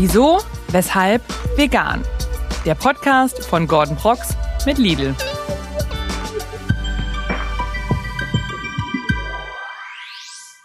Wieso, 0.00 0.38
weshalb, 0.68 1.22
vegan. 1.56 2.04
Der 2.64 2.76
Podcast 2.76 3.44
von 3.44 3.66
Gordon 3.66 3.96
Prox 3.96 4.36
mit 4.64 4.78
Lidl. 4.78 5.12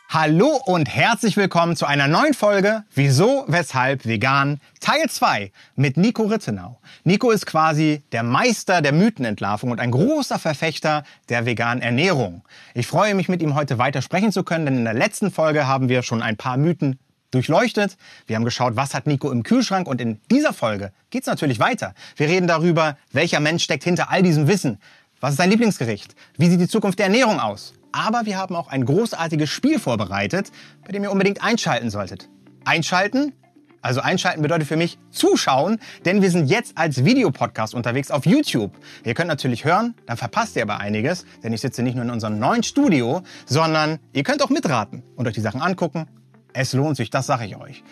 Hallo 0.08 0.62
und 0.68 0.88
herzlich 0.88 1.36
willkommen 1.36 1.76
zu 1.76 1.88
einer 1.88 2.08
neuen 2.08 2.36
Folge 2.36 2.84
Wieso, 2.94 3.46
weshalb 3.48 4.06
vegan 4.06 4.62
Teil 4.80 5.10
2 5.10 5.52
mit 5.76 5.98
Nico 5.98 6.26
Rittenau. 6.26 6.80
Nico 7.04 7.32
ist 7.32 7.48
quasi 7.48 8.04
der 8.12 8.22
Meister 8.22 8.84
der 8.84 8.92
Mythenentlarvung 8.92 9.72
und 9.72 9.80
ein 9.80 9.90
großer 9.90 10.38
Verfechter 10.38 11.06
der 11.30 11.48
veganen 11.48 11.82
Ernährung. 11.82 12.44
Ich 12.76 12.86
freue 12.86 13.16
mich 13.16 13.30
mit 13.30 13.42
ihm 13.42 13.56
heute 13.56 13.80
weiter 13.80 14.04
sprechen 14.04 14.32
zu 14.32 14.44
können, 14.44 14.66
denn 14.66 14.78
in 14.78 14.84
der 14.86 14.94
letzten 14.94 15.32
Folge 15.32 15.66
haben 15.66 15.90
wir 15.90 16.04
schon 16.04 16.22
ein 16.22 16.38
paar 16.38 16.58
Mythen 16.58 17.00
durchleuchtet. 17.34 17.98
Wir 18.28 18.36
haben 18.36 18.46
geschaut, 18.46 18.76
was 18.76 18.94
hat 18.94 19.08
Nico 19.08 19.32
im 19.32 19.44
Kühlschrank 19.44 19.88
und 19.88 20.02
in 20.02 20.20
dieser 20.30 20.54
Folge 20.54 20.92
geht's 21.10 21.28
natürlich 21.28 21.60
weiter. 21.60 21.94
Wir 22.16 22.28
reden 22.28 22.48
darüber, 22.48 22.98
welcher 23.12 23.40
Mensch 23.40 23.64
steckt 23.64 23.84
hinter 23.84 24.10
all 24.10 24.24
diesem 24.24 24.48
Wissen. 24.48 24.80
Was 25.20 25.32
ist 25.32 25.38
sein 25.38 25.50
Lieblingsgericht? 25.50 26.16
Wie 26.38 26.50
sieht 26.50 26.60
die 26.60 26.68
Zukunft 26.68 27.00
der 27.00 27.06
Ernährung 27.06 27.40
aus? 27.40 27.74
Aber 27.94 28.26
wir 28.26 28.38
haben 28.38 28.56
auch 28.56 28.68
ein 28.68 28.86
großartiges 28.86 29.50
Spiel 29.50 29.80
vorbereitet, 29.80 30.52
bei 30.84 30.92
dem 30.92 31.04
ihr 31.04 31.12
unbedingt 31.12 31.44
einschalten 31.44 31.90
solltet. 31.90 32.28
Einschalten? 32.66 33.34
Also 33.84 34.00
einschalten 34.00 34.42
bedeutet 34.42 34.68
für 34.68 34.78
mich 34.78 34.98
zuschauen, 35.12 35.80
denn 36.06 36.22
wir 36.22 36.32
sind 36.32 36.50
jetzt 36.50 36.78
als 36.78 37.04
Videopodcast 37.04 37.76
unterwegs 37.76 38.12
auf 38.12 38.26
YouTube. 38.26 38.72
Ihr 39.04 39.14
könnt 39.14 39.28
natürlich 39.28 39.66
hören, 39.66 39.94
dann 40.06 40.16
verpasst 40.16 40.56
ihr 40.56 40.64
aber 40.64 40.80
einiges, 40.80 41.26
denn 41.44 41.52
ich 41.52 41.60
sitze 41.60 41.84
nicht 41.84 41.96
nur 41.96 42.06
in 42.06 42.10
unserem 42.10 42.40
neuen 42.40 42.64
Studio, 42.64 43.24
sondern 43.46 44.00
ihr 44.14 44.24
könnt 44.24 44.42
auch 44.42 44.50
mitraten 44.50 45.04
und 45.18 45.28
euch 45.28 45.34
die 45.34 45.42
Sachen 45.42 45.62
angucken. 45.62 46.08
Es 46.54 46.74
lohnt 46.74 46.98
sich, 46.98 47.10
das 47.10 47.26
sage 47.26 47.46
ich 47.46 47.58
euch. 47.58 47.84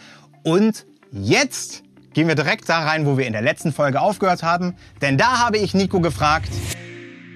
Und 0.43 0.85
jetzt 1.11 1.83
gehen 2.13 2.27
wir 2.27 2.35
direkt 2.35 2.69
da 2.69 2.79
rein, 2.83 3.05
wo 3.05 3.17
wir 3.17 3.25
in 3.25 3.33
der 3.33 3.41
letzten 3.41 3.73
Folge 3.73 3.99
aufgehört 4.01 4.43
haben, 4.43 4.75
denn 5.01 5.17
da 5.17 5.39
habe 5.39 5.57
ich 5.57 5.73
Nico 5.73 5.99
gefragt, 5.99 6.49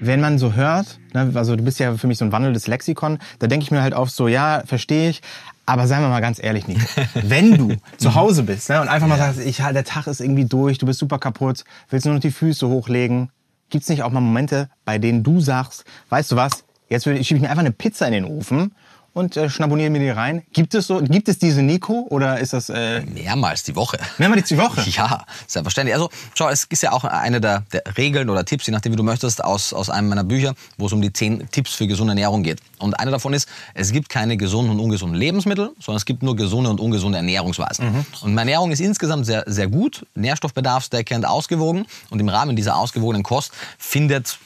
wenn 0.00 0.20
man 0.20 0.38
so 0.38 0.52
hört, 0.52 1.00
ne, 1.14 1.32
also 1.34 1.56
du 1.56 1.64
bist 1.64 1.80
ja 1.80 1.96
für 1.96 2.06
mich 2.06 2.18
so 2.18 2.24
ein 2.24 2.32
wandelndes 2.32 2.66
Lexikon, 2.66 3.18
da 3.38 3.46
denke 3.46 3.64
ich 3.64 3.70
mir 3.70 3.82
halt 3.82 3.94
auf 3.94 4.10
so, 4.10 4.28
ja, 4.28 4.62
verstehe 4.66 5.10
ich, 5.10 5.22
aber 5.64 5.86
seien 5.86 6.02
wir 6.02 6.08
mal 6.08 6.20
ganz 6.20 6.42
ehrlich, 6.42 6.68
Nico, 6.68 6.86
wenn 7.14 7.56
du 7.56 7.76
zu 7.96 8.14
Hause 8.14 8.42
bist 8.42 8.68
ne, 8.68 8.80
und 8.80 8.88
einfach 8.88 9.08
mal 9.08 9.18
sagst, 9.18 9.40
ich, 9.40 9.56
der 9.56 9.84
Tag 9.84 10.06
ist 10.06 10.20
irgendwie 10.20 10.44
durch, 10.44 10.78
du 10.78 10.86
bist 10.86 11.00
super 11.00 11.18
kaputt, 11.18 11.64
willst 11.90 12.06
nur 12.06 12.14
noch 12.14 12.20
die 12.20 12.30
Füße 12.30 12.68
hochlegen, 12.68 13.30
gibt's 13.70 13.88
nicht 13.88 14.02
auch 14.02 14.10
mal 14.10 14.20
Momente, 14.20 14.68
bei 14.84 14.98
denen 14.98 15.22
du 15.22 15.40
sagst, 15.40 15.84
weißt 16.10 16.32
du 16.32 16.36
was, 16.36 16.64
jetzt 16.88 17.04
schiebe 17.04 17.18
ich 17.18 17.40
mir 17.40 17.48
einfach 17.50 17.60
eine 17.60 17.72
Pizza 17.72 18.06
in 18.06 18.12
den 18.12 18.24
Ofen 18.26 18.72
und 19.16 19.34
äh, 19.34 19.48
schnabulieren 19.48 19.94
mir 19.94 19.98
die 19.98 20.10
rein. 20.10 20.42
Gibt 20.52 20.74
es 20.74 20.88
so, 20.88 21.00
gibt 21.00 21.28
es 21.30 21.38
diese 21.38 21.62
Nico 21.62 22.06
oder 22.10 22.38
ist 22.38 22.52
das 22.52 22.68
äh 22.68 23.00
mehrmals 23.00 23.62
die 23.62 23.74
Woche? 23.74 23.98
Mehrmals 24.18 24.48
die 24.48 24.58
Woche. 24.58 24.84
Ja, 24.96 25.24
selbstverständlich. 25.46 25.94
Also 25.94 26.10
schau, 26.34 26.48
es 26.48 26.64
ist 26.64 26.82
ja 26.82 26.92
auch 26.92 27.04
eine 27.04 27.40
der, 27.40 27.64
der 27.72 27.82
Regeln 27.96 28.30
oder 28.30 28.44
Tipps, 28.44 28.66
je 28.66 28.72
nachdem 28.72 28.92
wie 28.92 28.96
du 28.96 29.02
möchtest, 29.02 29.42
aus 29.42 29.72
aus 29.72 29.88
einem 29.88 30.10
meiner 30.10 30.24
Bücher, 30.24 30.54
wo 30.76 30.86
es 30.86 30.92
um 30.92 31.00
die 31.00 31.12
zehn 31.12 31.48
Tipps 31.50 31.74
für 31.74 31.86
gesunde 31.86 32.12
Ernährung 32.12 32.42
geht. 32.42 32.60
Und 32.78 32.98
einer 33.00 33.10
davon 33.10 33.32
ist, 33.32 33.48
es 33.72 33.90
gibt 33.90 34.10
keine 34.10 34.36
gesunden 34.36 34.72
und 34.72 34.80
ungesunden 34.80 35.18
Lebensmittel, 35.18 35.70
sondern 35.80 35.96
es 35.96 36.04
gibt 36.04 36.22
nur 36.22 36.36
gesunde 36.36 36.68
und 36.68 36.78
ungesunde 36.78 37.16
Ernährungsweisen. 37.16 37.86
Mhm. 37.86 38.06
Und 38.20 38.34
meine 38.34 38.50
Ernährung 38.50 38.70
ist 38.70 38.80
insgesamt 38.80 39.24
sehr 39.24 39.44
sehr 39.46 39.68
gut, 39.68 40.06
nährstoffbedarfsdeckend, 40.14 41.26
ausgewogen 41.26 41.86
und 42.10 42.20
im 42.20 42.28
Rahmen 42.28 42.54
dieser 42.54 42.76
ausgewogenen 42.76 43.22
Kost 43.22 43.52
findet 43.78 44.38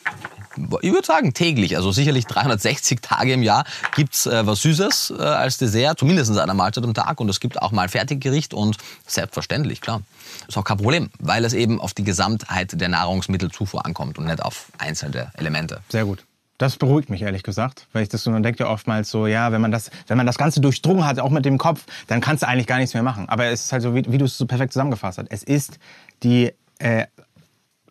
ich 0.82 0.92
würde 0.92 1.06
sagen 1.06 1.32
täglich, 1.32 1.76
also 1.76 1.92
sicherlich 1.92 2.26
360 2.26 3.00
Tage 3.00 3.32
im 3.32 3.42
Jahr 3.42 3.64
gibt's 3.94 4.26
äh, 4.26 4.46
was 4.46 4.59
Süßes 4.62 5.14
äh, 5.18 5.22
als 5.22 5.58
Dessert, 5.58 5.98
zumindest 5.98 6.36
einer 6.36 6.54
Mahlzeit 6.54 6.84
am 6.84 6.94
Tag. 6.94 7.20
Und 7.20 7.28
es 7.28 7.40
gibt 7.40 7.60
auch 7.60 7.72
mal 7.72 7.88
Fertiggericht 7.88 8.54
und 8.54 8.76
selbstverständlich, 9.06 9.80
klar. 9.80 10.02
Ist 10.48 10.56
auch 10.56 10.64
kein 10.64 10.76
Problem, 10.76 11.10
weil 11.18 11.44
es 11.44 11.52
eben 11.52 11.80
auf 11.80 11.94
die 11.94 12.04
Gesamtheit 12.04 12.80
der 12.80 12.88
Nahrungsmittelzufuhr 12.88 13.84
ankommt 13.84 14.18
und 14.18 14.26
nicht 14.26 14.42
auf 14.42 14.66
einzelne 14.78 15.30
Elemente. 15.36 15.80
Sehr 15.88 16.04
gut. 16.04 16.24
Das 16.58 16.76
beruhigt 16.76 17.08
mich 17.08 17.22
ehrlich 17.22 17.42
gesagt, 17.42 17.86
weil 17.94 18.02
ich 18.02 18.10
das 18.10 18.22
so, 18.22 18.30
man 18.30 18.42
denkt 18.42 18.60
ja 18.60 18.68
oftmals 18.68 19.10
so, 19.10 19.26
ja, 19.26 19.50
wenn 19.50 19.62
man 19.62 19.70
das, 19.70 19.90
wenn 20.08 20.18
man 20.18 20.26
das 20.26 20.36
Ganze 20.36 20.60
durchdrungen 20.60 21.06
hat, 21.06 21.18
auch 21.18 21.30
mit 21.30 21.46
dem 21.46 21.56
Kopf, 21.56 21.84
dann 22.06 22.20
kannst 22.20 22.42
du 22.42 22.48
eigentlich 22.48 22.66
gar 22.66 22.76
nichts 22.76 22.92
mehr 22.92 23.02
machen. 23.02 23.30
Aber 23.30 23.46
es 23.46 23.64
ist 23.64 23.72
halt 23.72 23.82
so, 23.82 23.94
wie, 23.94 24.04
wie 24.12 24.18
du 24.18 24.26
es 24.26 24.36
so 24.36 24.44
perfekt 24.44 24.74
zusammengefasst 24.74 25.16
hast. 25.16 25.28
Es 25.30 25.42
ist 25.42 25.78
die 26.22 26.52
äh, 26.78 27.06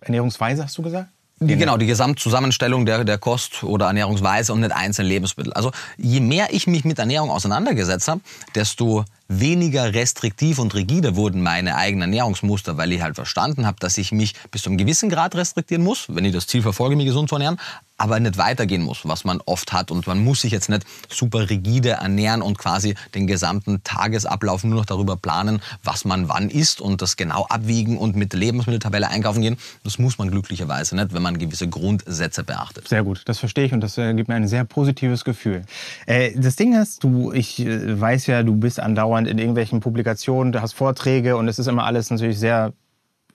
Ernährungsweise, 0.01 0.63
hast 0.63 0.77
du 0.77 0.83
gesagt? 0.83 1.09
Die, 1.41 1.55
genau, 1.55 1.77
die 1.77 1.85
Gesamtzusammenstellung 1.85 2.85
der, 2.85 3.05
der 3.05 3.17
Kost 3.17 3.63
oder 3.63 3.85
Ernährungsweise 3.87 4.51
und 4.51 4.59
nicht 4.59 4.73
einzelne 4.73 5.07
Lebensmittel. 5.07 5.53
Also 5.53 5.71
je 5.97 6.19
mehr 6.19 6.49
ich 6.51 6.67
mich 6.67 6.83
mit 6.83 6.99
Ernährung 6.99 7.31
auseinandergesetzt 7.31 8.09
habe, 8.09 8.19
desto 8.55 9.05
weniger 9.29 9.93
restriktiv 9.93 10.59
und 10.59 10.73
rigide 10.75 11.15
wurden 11.15 11.41
meine 11.41 11.75
eigenen 11.75 12.09
Ernährungsmuster, 12.09 12.77
weil 12.77 12.91
ich 12.91 13.01
halt 13.01 13.15
verstanden 13.15 13.65
habe, 13.65 13.77
dass 13.79 13.97
ich 13.97 14.11
mich 14.11 14.33
bis 14.51 14.63
zu 14.63 14.69
einem 14.69 14.77
gewissen 14.77 15.09
Grad 15.09 15.35
restriktieren 15.35 15.83
muss, 15.83 16.07
wenn 16.09 16.25
ich 16.25 16.33
das 16.33 16.47
Ziel 16.47 16.61
verfolge, 16.61 16.95
mich 16.95 17.05
gesund 17.05 17.29
zu 17.29 17.35
ernähren, 17.35 17.59
aber 17.99 18.19
nicht 18.19 18.37
weitergehen 18.37 18.81
muss, 18.81 19.01
was 19.03 19.23
man 19.25 19.41
oft 19.45 19.73
hat. 19.73 19.91
Und 19.91 20.07
man 20.07 20.23
muss 20.23 20.41
sich 20.41 20.51
jetzt 20.51 20.69
nicht 20.69 20.85
super 21.09 21.49
rigide 21.49 21.91
ernähren 21.91 22.41
und 22.41 22.57
quasi 22.57 22.95
den 23.13 23.27
gesamten 23.27 23.83
Tagesablauf 23.83 24.63
nur 24.63 24.79
noch 24.79 24.85
darüber 24.85 25.17
planen, 25.17 25.61
was 25.83 26.05
man 26.05 26.29
wann 26.29 26.49
isst 26.49 26.81
und 26.81 27.01
das 27.01 27.17
genau 27.17 27.45
abwiegen 27.47 27.97
und 27.97 28.15
mit 28.15 28.33
Lebensmitteltabelle 28.33 29.09
einkaufen 29.09 29.41
gehen. 29.41 29.57
Das 29.83 29.99
muss 29.99 30.17
man 30.17 30.31
glücklicherweise 30.31 30.95
nicht, 30.95 31.13
wenn 31.13 31.21
man 31.21 31.37
gewisse 31.37 31.67
Grundsätze 31.67 32.43
beachtet. 32.43 32.87
Sehr 32.87 33.03
gut, 33.03 33.23
das 33.25 33.39
verstehe 33.39 33.65
ich 33.65 33.73
und 33.73 33.81
das 33.81 33.97
äh, 33.97 34.13
gibt 34.13 34.29
mir 34.29 34.35
ein 34.35 34.47
sehr 34.47 34.63
positives 34.63 35.25
Gefühl. 35.25 35.63
Äh, 36.05 36.31
das 36.35 36.55
Ding 36.55 36.79
ist, 36.79 37.03
du, 37.03 37.31
ich 37.33 37.59
äh, 37.59 37.99
weiß 37.99 38.27
ja, 38.27 38.43
du 38.43 38.55
bist 38.55 38.79
andauernd 38.79 39.27
in 39.27 39.37
irgendwelchen 39.37 39.81
Publikationen, 39.81 40.51
du 40.51 40.61
hast 40.61 40.73
Vorträge 40.73 41.35
und 41.35 41.47
es 41.47 41.59
ist 41.59 41.67
immer 41.67 41.85
alles 41.85 42.09
natürlich 42.09 42.39
sehr 42.39 42.73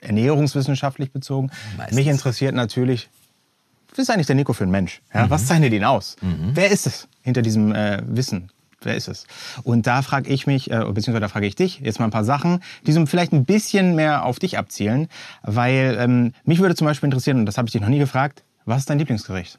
ernährungswissenschaftlich 0.00 1.12
bezogen. 1.12 1.50
Meistens. 1.76 1.96
Mich 1.96 2.06
interessiert 2.06 2.54
natürlich, 2.54 3.08
ist 4.02 4.10
eigentlich 4.10 4.26
der 4.26 4.36
Nico 4.36 4.52
für 4.52 4.64
ein 4.64 4.70
Mensch? 4.70 5.02
Ja, 5.12 5.26
mhm. 5.26 5.30
Was 5.30 5.46
zeichnet 5.46 5.72
ihn 5.72 5.84
aus? 5.84 6.16
Mhm. 6.20 6.50
Wer 6.54 6.70
ist 6.70 6.86
es 6.86 7.08
hinter 7.22 7.42
diesem 7.42 7.72
äh, 7.72 8.02
Wissen? 8.06 8.50
Wer 8.80 8.96
ist 8.96 9.08
es? 9.08 9.26
Und 9.62 9.86
da 9.86 10.02
frage 10.02 10.30
ich 10.30 10.46
mich, 10.46 10.70
äh, 10.70 10.78
beziehungsweise 10.78 11.20
da 11.20 11.28
frage 11.28 11.46
ich 11.46 11.56
dich 11.56 11.80
jetzt 11.80 11.98
mal 11.98 12.04
ein 12.04 12.10
paar 12.10 12.24
Sachen, 12.24 12.60
die 12.86 12.92
so 12.92 13.04
vielleicht 13.06 13.32
ein 13.32 13.44
bisschen 13.44 13.94
mehr 13.94 14.24
auf 14.24 14.38
dich 14.38 14.58
abzielen, 14.58 15.08
weil 15.42 15.96
ähm, 15.98 16.32
mich 16.44 16.60
würde 16.60 16.74
zum 16.74 16.86
Beispiel 16.86 17.06
interessieren, 17.06 17.38
und 17.38 17.46
das 17.46 17.56
habe 17.56 17.66
ich 17.66 17.72
dich 17.72 17.80
noch 17.80 17.88
nie 17.88 17.98
gefragt, 17.98 18.44
was 18.66 18.80
ist 18.80 18.90
dein 18.90 18.98
Lieblingsgericht? 18.98 19.58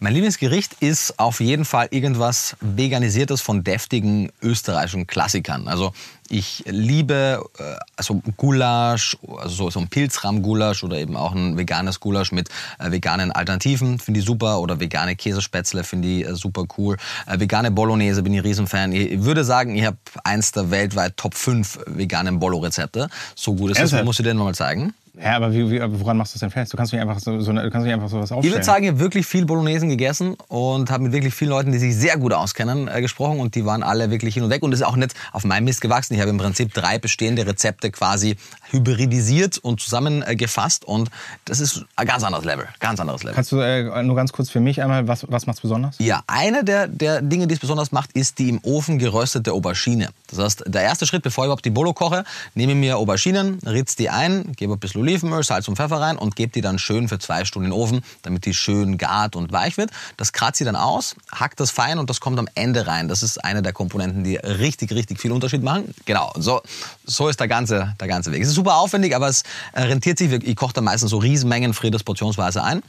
Mein 0.00 0.14
Lieblingsgericht 0.14 0.74
ist 0.80 1.18
auf 1.18 1.40
jeden 1.40 1.64
Fall 1.64 1.88
irgendwas 1.90 2.56
Veganisiertes 2.60 3.40
von 3.40 3.64
deftigen 3.64 4.30
österreichischen 4.42 5.06
Klassikern. 5.06 5.68
Also 5.68 5.92
ich 6.28 6.64
liebe 6.66 7.44
äh, 7.58 7.62
also 7.96 8.22
Gulasch, 8.36 9.16
also 9.38 9.70
so, 9.70 9.78
ein 9.78 9.88
Pilzrahm-Gulasch 9.88 10.82
oder 10.82 10.98
eben 10.98 11.14
auch 11.16 11.34
ein 11.34 11.58
veganes 11.58 12.00
Gulasch 12.00 12.32
mit 12.32 12.48
äh, 12.78 12.90
veganen 12.90 13.30
Alternativen, 13.32 13.98
finde 13.98 14.20
ich 14.20 14.26
super. 14.26 14.60
Oder 14.60 14.80
vegane 14.80 15.14
Käsespätzle 15.14 15.84
finde 15.84 16.08
ich 16.08 16.26
äh, 16.26 16.34
super 16.34 16.64
cool. 16.78 16.96
Äh, 17.26 17.38
vegane 17.38 17.70
Bolognese 17.70 18.22
bin 18.22 18.32
ich 18.32 18.42
Riesenfan. 18.42 18.92
Ich 18.92 19.22
würde 19.24 19.44
sagen, 19.44 19.76
ich 19.76 19.84
habe 19.84 19.98
eins 20.24 20.52
der 20.52 20.70
weltweit 20.70 21.16
Top 21.16 21.34
5 21.34 21.80
veganen 21.86 22.40
Bolo-Rezepte. 22.40 23.08
So 23.34 23.54
gut 23.54 23.72
ist 23.72 23.80
es, 23.80 24.04
muss 24.04 24.18
ich 24.18 24.24
dir 24.24 24.34
mal 24.34 24.54
zeigen. 24.54 24.94
Ja, 25.20 25.36
aber 25.36 25.52
wie, 25.52 25.70
wie, 25.70 25.80
woran 26.00 26.16
machst 26.16 26.32
du 26.32 26.36
das 26.36 26.40
denn 26.40 26.50
fest? 26.50 26.72
Du 26.72 26.78
kannst 26.78 26.90
nicht 26.90 27.02
einfach 27.02 27.18
so, 27.18 27.38
so 27.40 27.52
du 27.52 27.70
kannst 27.70 27.84
nicht 27.84 27.92
einfach 27.92 28.08
sowas 28.08 28.32
aufstellen. 28.32 28.44
Ich 28.44 28.52
würde 28.52 28.64
sagen, 28.64 28.84
ich 28.84 28.90
habe 28.90 29.00
wirklich 29.00 29.26
viel 29.26 29.44
Bolognesen 29.44 29.90
gegessen 29.90 30.36
und 30.48 30.90
habe 30.90 31.02
mit 31.02 31.12
wirklich 31.12 31.34
vielen 31.34 31.50
Leuten, 31.50 31.70
die 31.70 31.78
sich 31.78 31.94
sehr 31.94 32.16
gut 32.16 32.32
auskennen, 32.32 32.88
äh, 32.88 33.02
gesprochen 33.02 33.38
und 33.38 33.54
die 33.54 33.66
waren 33.66 33.82
alle 33.82 34.10
wirklich 34.10 34.32
hin 34.32 34.42
und 34.42 34.48
weg 34.48 34.62
und 34.62 34.70
das 34.70 34.80
ist 34.80 34.86
auch 34.86 34.96
nicht 34.96 35.12
auf 35.32 35.44
meinem 35.44 35.64
Mist 35.64 35.82
gewachsen. 35.82 36.14
Ich 36.14 36.20
habe 36.20 36.30
im 36.30 36.38
Prinzip 36.38 36.72
drei 36.72 36.98
bestehende 36.98 37.46
Rezepte 37.46 37.90
quasi 37.90 38.36
hybridisiert 38.70 39.58
und 39.58 39.80
zusammengefasst 39.80 40.86
und 40.86 41.10
das 41.44 41.60
ist 41.60 41.84
ein 41.96 42.06
ganz 42.06 42.24
anderes 42.24 42.46
Level, 42.46 42.66
ganz 42.80 42.98
anderes 42.98 43.22
Level. 43.22 43.34
Kannst 43.34 43.52
du 43.52 43.60
äh, 43.60 44.02
nur 44.02 44.16
ganz 44.16 44.32
kurz 44.32 44.48
für 44.48 44.60
mich 44.60 44.80
einmal, 44.80 45.08
was, 45.08 45.30
was 45.30 45.46
macht 45.46 45.58
es 45.58 45.60
besonders? 45.60 45.96
Ja, 45.98 46.22
eine 46.26 46.64
der, 46.64 46.88
der 46.88 47.20
Dinge, 47.20 47.46
die 47.46 47.54
es 47.54 47.60
besonders 47.60 47.92
macht, 47.92 48.12
ist 48.12 48.38
die 48.38 48.48
im 48.48 48.60
Ofen 48.62 48.98
geröstete 48.98 49.52
Aubergine. 49.52 50.08
Das 50.30 50.38
heißt, 50.38 50.64
der 50.68 50.80
erste 50.80 51.04
Schritt, 51.04 51.22
bevor 51.22 51.44
ich 51.44 51.48
überhaupt 51.48 51.66
die 51.66 51.70
Bolo 51.70 51.92
koche, 51.92 52.24
nehme 52.54 52.72
ich 52.72 52.78
mir 52.78 52.96
Auberginen, 52.96 53.58
ritze 53.66 53.98
die 53.98 54.08
ein, 54.08 54.52
gebe 54.56 54.72
ein 54.72 54.78
bisschen 54.78 55.01
Olivenöl, 55.02 55.42
Salz 55.42 55.66
und 55.68 55.76
Pfeffer 55.76 56.00
rein 56.00 56.16
und 56.16 56.36
gebe 56.36 56.52
die 56.52 56.60
dann 56.60 56.78
schön 56.78 57.08
für 57.08 57.18
zwei 57.18 57.44
Stunden 57.44 57.66
in 57.66 57.72
den 57.72 57.78
Ofen, 57.78 58.02
damit 58.22 58.46
die 58.46 58.54
schön 58.54 58.98
gart 58.98 59.36
und 59.36 59.52
weich 59.52 59.76
wird. 59.76 59.90
Das 60.16 60.32
kratze 60.32 60.62
ich 60.62 60.66
dann 60.66 60.76
aus, 60.76 61.16
hack 61.30 61.56
das 61.56 61.70
fein 61.70 61.98
und 61.98 62.08
das 62.08 62.20
kommt 62.20 62.38
am 62.38 62.48
Ende 62.54 62.86
rein. 62.86 63.08
Das 63.08 63.22
ist 63.22 63.42
eine 63.44 63.62
der 63.62 63.72
Komponenten, 63.72 64.22
die 64.22 64.36
richtig, 64.36 64.92
richtig 64.92 65.20
viel 65.20 65.32
Unterschied 65.32 65.62
machen. 65.62 65.92
Genau, 66.04 66.32
so, 66.36 66.62
so 67.04 67.28
ist 67.28 67.40
der 67.40 67.48
ganze, 67.48 67.94
der 68.00 68.08
ganze 68.08 68.30
Weg. 68.30 68.42
Es 68.42 68.48
ist 68.48 68.54
super 68.54 68.76
aufwendig, 68.76 69.16
aber 69.16 69.28
es 69.28 69.42
rentiert 69.74 70.18
sich. 70.18 70.30
Ich 70.30 70.56
koche 70.56 70.74
da 70.74 70.80
meistens 70.80 71.10
so 71.10 71.18
Riesenmengen 71.18 71.74
Frieders 71.74 72.04
portionsweise 72.04 72.62
ein. 72.62 72.82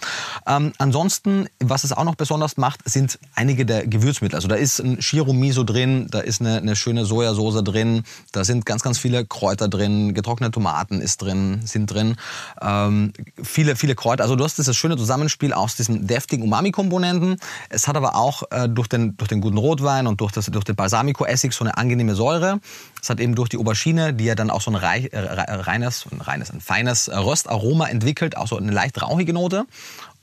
Ähm, 0.46 0.74
ansonsten, 0.78 1.48
was 1.60 1.84
es 1.84 1.94
auch 1.94 2.04
noch 2.04 2.16
besonders 2.16 2.58
macht, 2.58 2.82
sind 2.86 3.18
einige 3.36 3.66
der 3.66 3.88
Gewürzmittel. 3.88 4.36
Also 4.36 4.48
da 4.48 4.56
ist 4.56 4.80
ein 4.80 5.02
Shiro 5.02 5.34
Miso 5.34 5.64
drin, 5.64 6.08
da 6.12 6.20
ist 6.20 6.42
eine, 6.42 6.58
eine 6.58 6.76
schöne 6.76 7.06
Sojasauce 7.06 7.64
drin, 7.64 8.04
da 8.32 8.44
sind 8.44 8.66
ganz, 8.66 8.84
ganz 8.84 9.00
viele 9.00 9.26
Kräuter 9.26 9.68
drin, 9.68 10.14
getrocknete 10.14 10.52
Tomaten 10.52 11.02
ist 11.02 11.22
drin, 11.22 11.62
sind 11.66 11.88
drin 11.88 11.94
drin, 11.94 12.16
ähm, 12.62 13.14
viele, 13.42 13.76
viele 13.76 13.96
Kräuter. 13.96 14.24
Also 14.24 14.36
du 14.36 14.44
hast 14.44 14.58
dieses 14.58 14.76
schöne 14.76 14.98
Zusammenspiel 14.98 15.54
aus 15.54 15.76
diesen 15.76 16.08
deftigen 16.08 16.44
Umami-Komponenten. 16.44 17.38
Es 17.70 17.88
hat 17.88 17.96
aber 17.96 18.16
auch 18.16 18.44
äh, 18.52 18.68
durch, 18.68 18.88
den, 18.88 19.16
durch 19.18 19.30
den 19.30 19.42
guten 19.42 19.58
Rotwein 19.58 20.08
und 20.08 20.20
durch, 20.22 20.32
das, 20.32 20.48
durch 20.48 20.66
den 20.66 20.76
Balsamico-Essig 20.76 21.54
so 21.54 21.64
eine 21.64 21.78
angenehme 21.78 22.16
Säure. 22.16 22.60
Es 23.02 23.10
hat 23.10 23.20
eben 23.20 23.36
durch 23.36 23.50
die 23.50 23.58
Aubergine, 23.58 24.03
die 24.12 24.26
ja 24.26 24.36
dann 24.36 24.50
auch 24.50 24.62
so 24.62 24.72
ein 24.72 24.76
reich, 24.76 25.14
äh, 25.14 25.20
reines, 25.20 26.06
ein 26.12 26.20
reines, 26.20 26.52
ein 26.52 26.60
feines 26.60 27.10
Röstaroma 27.10 27.88
entwickelt, 27.88 28.36
auch 28.36 28.48
so 28.48 28.58
eine 28.58 28.72
leicht 28.72 29.02
rauchige 29.02 29.34
Note. 29.34 29.66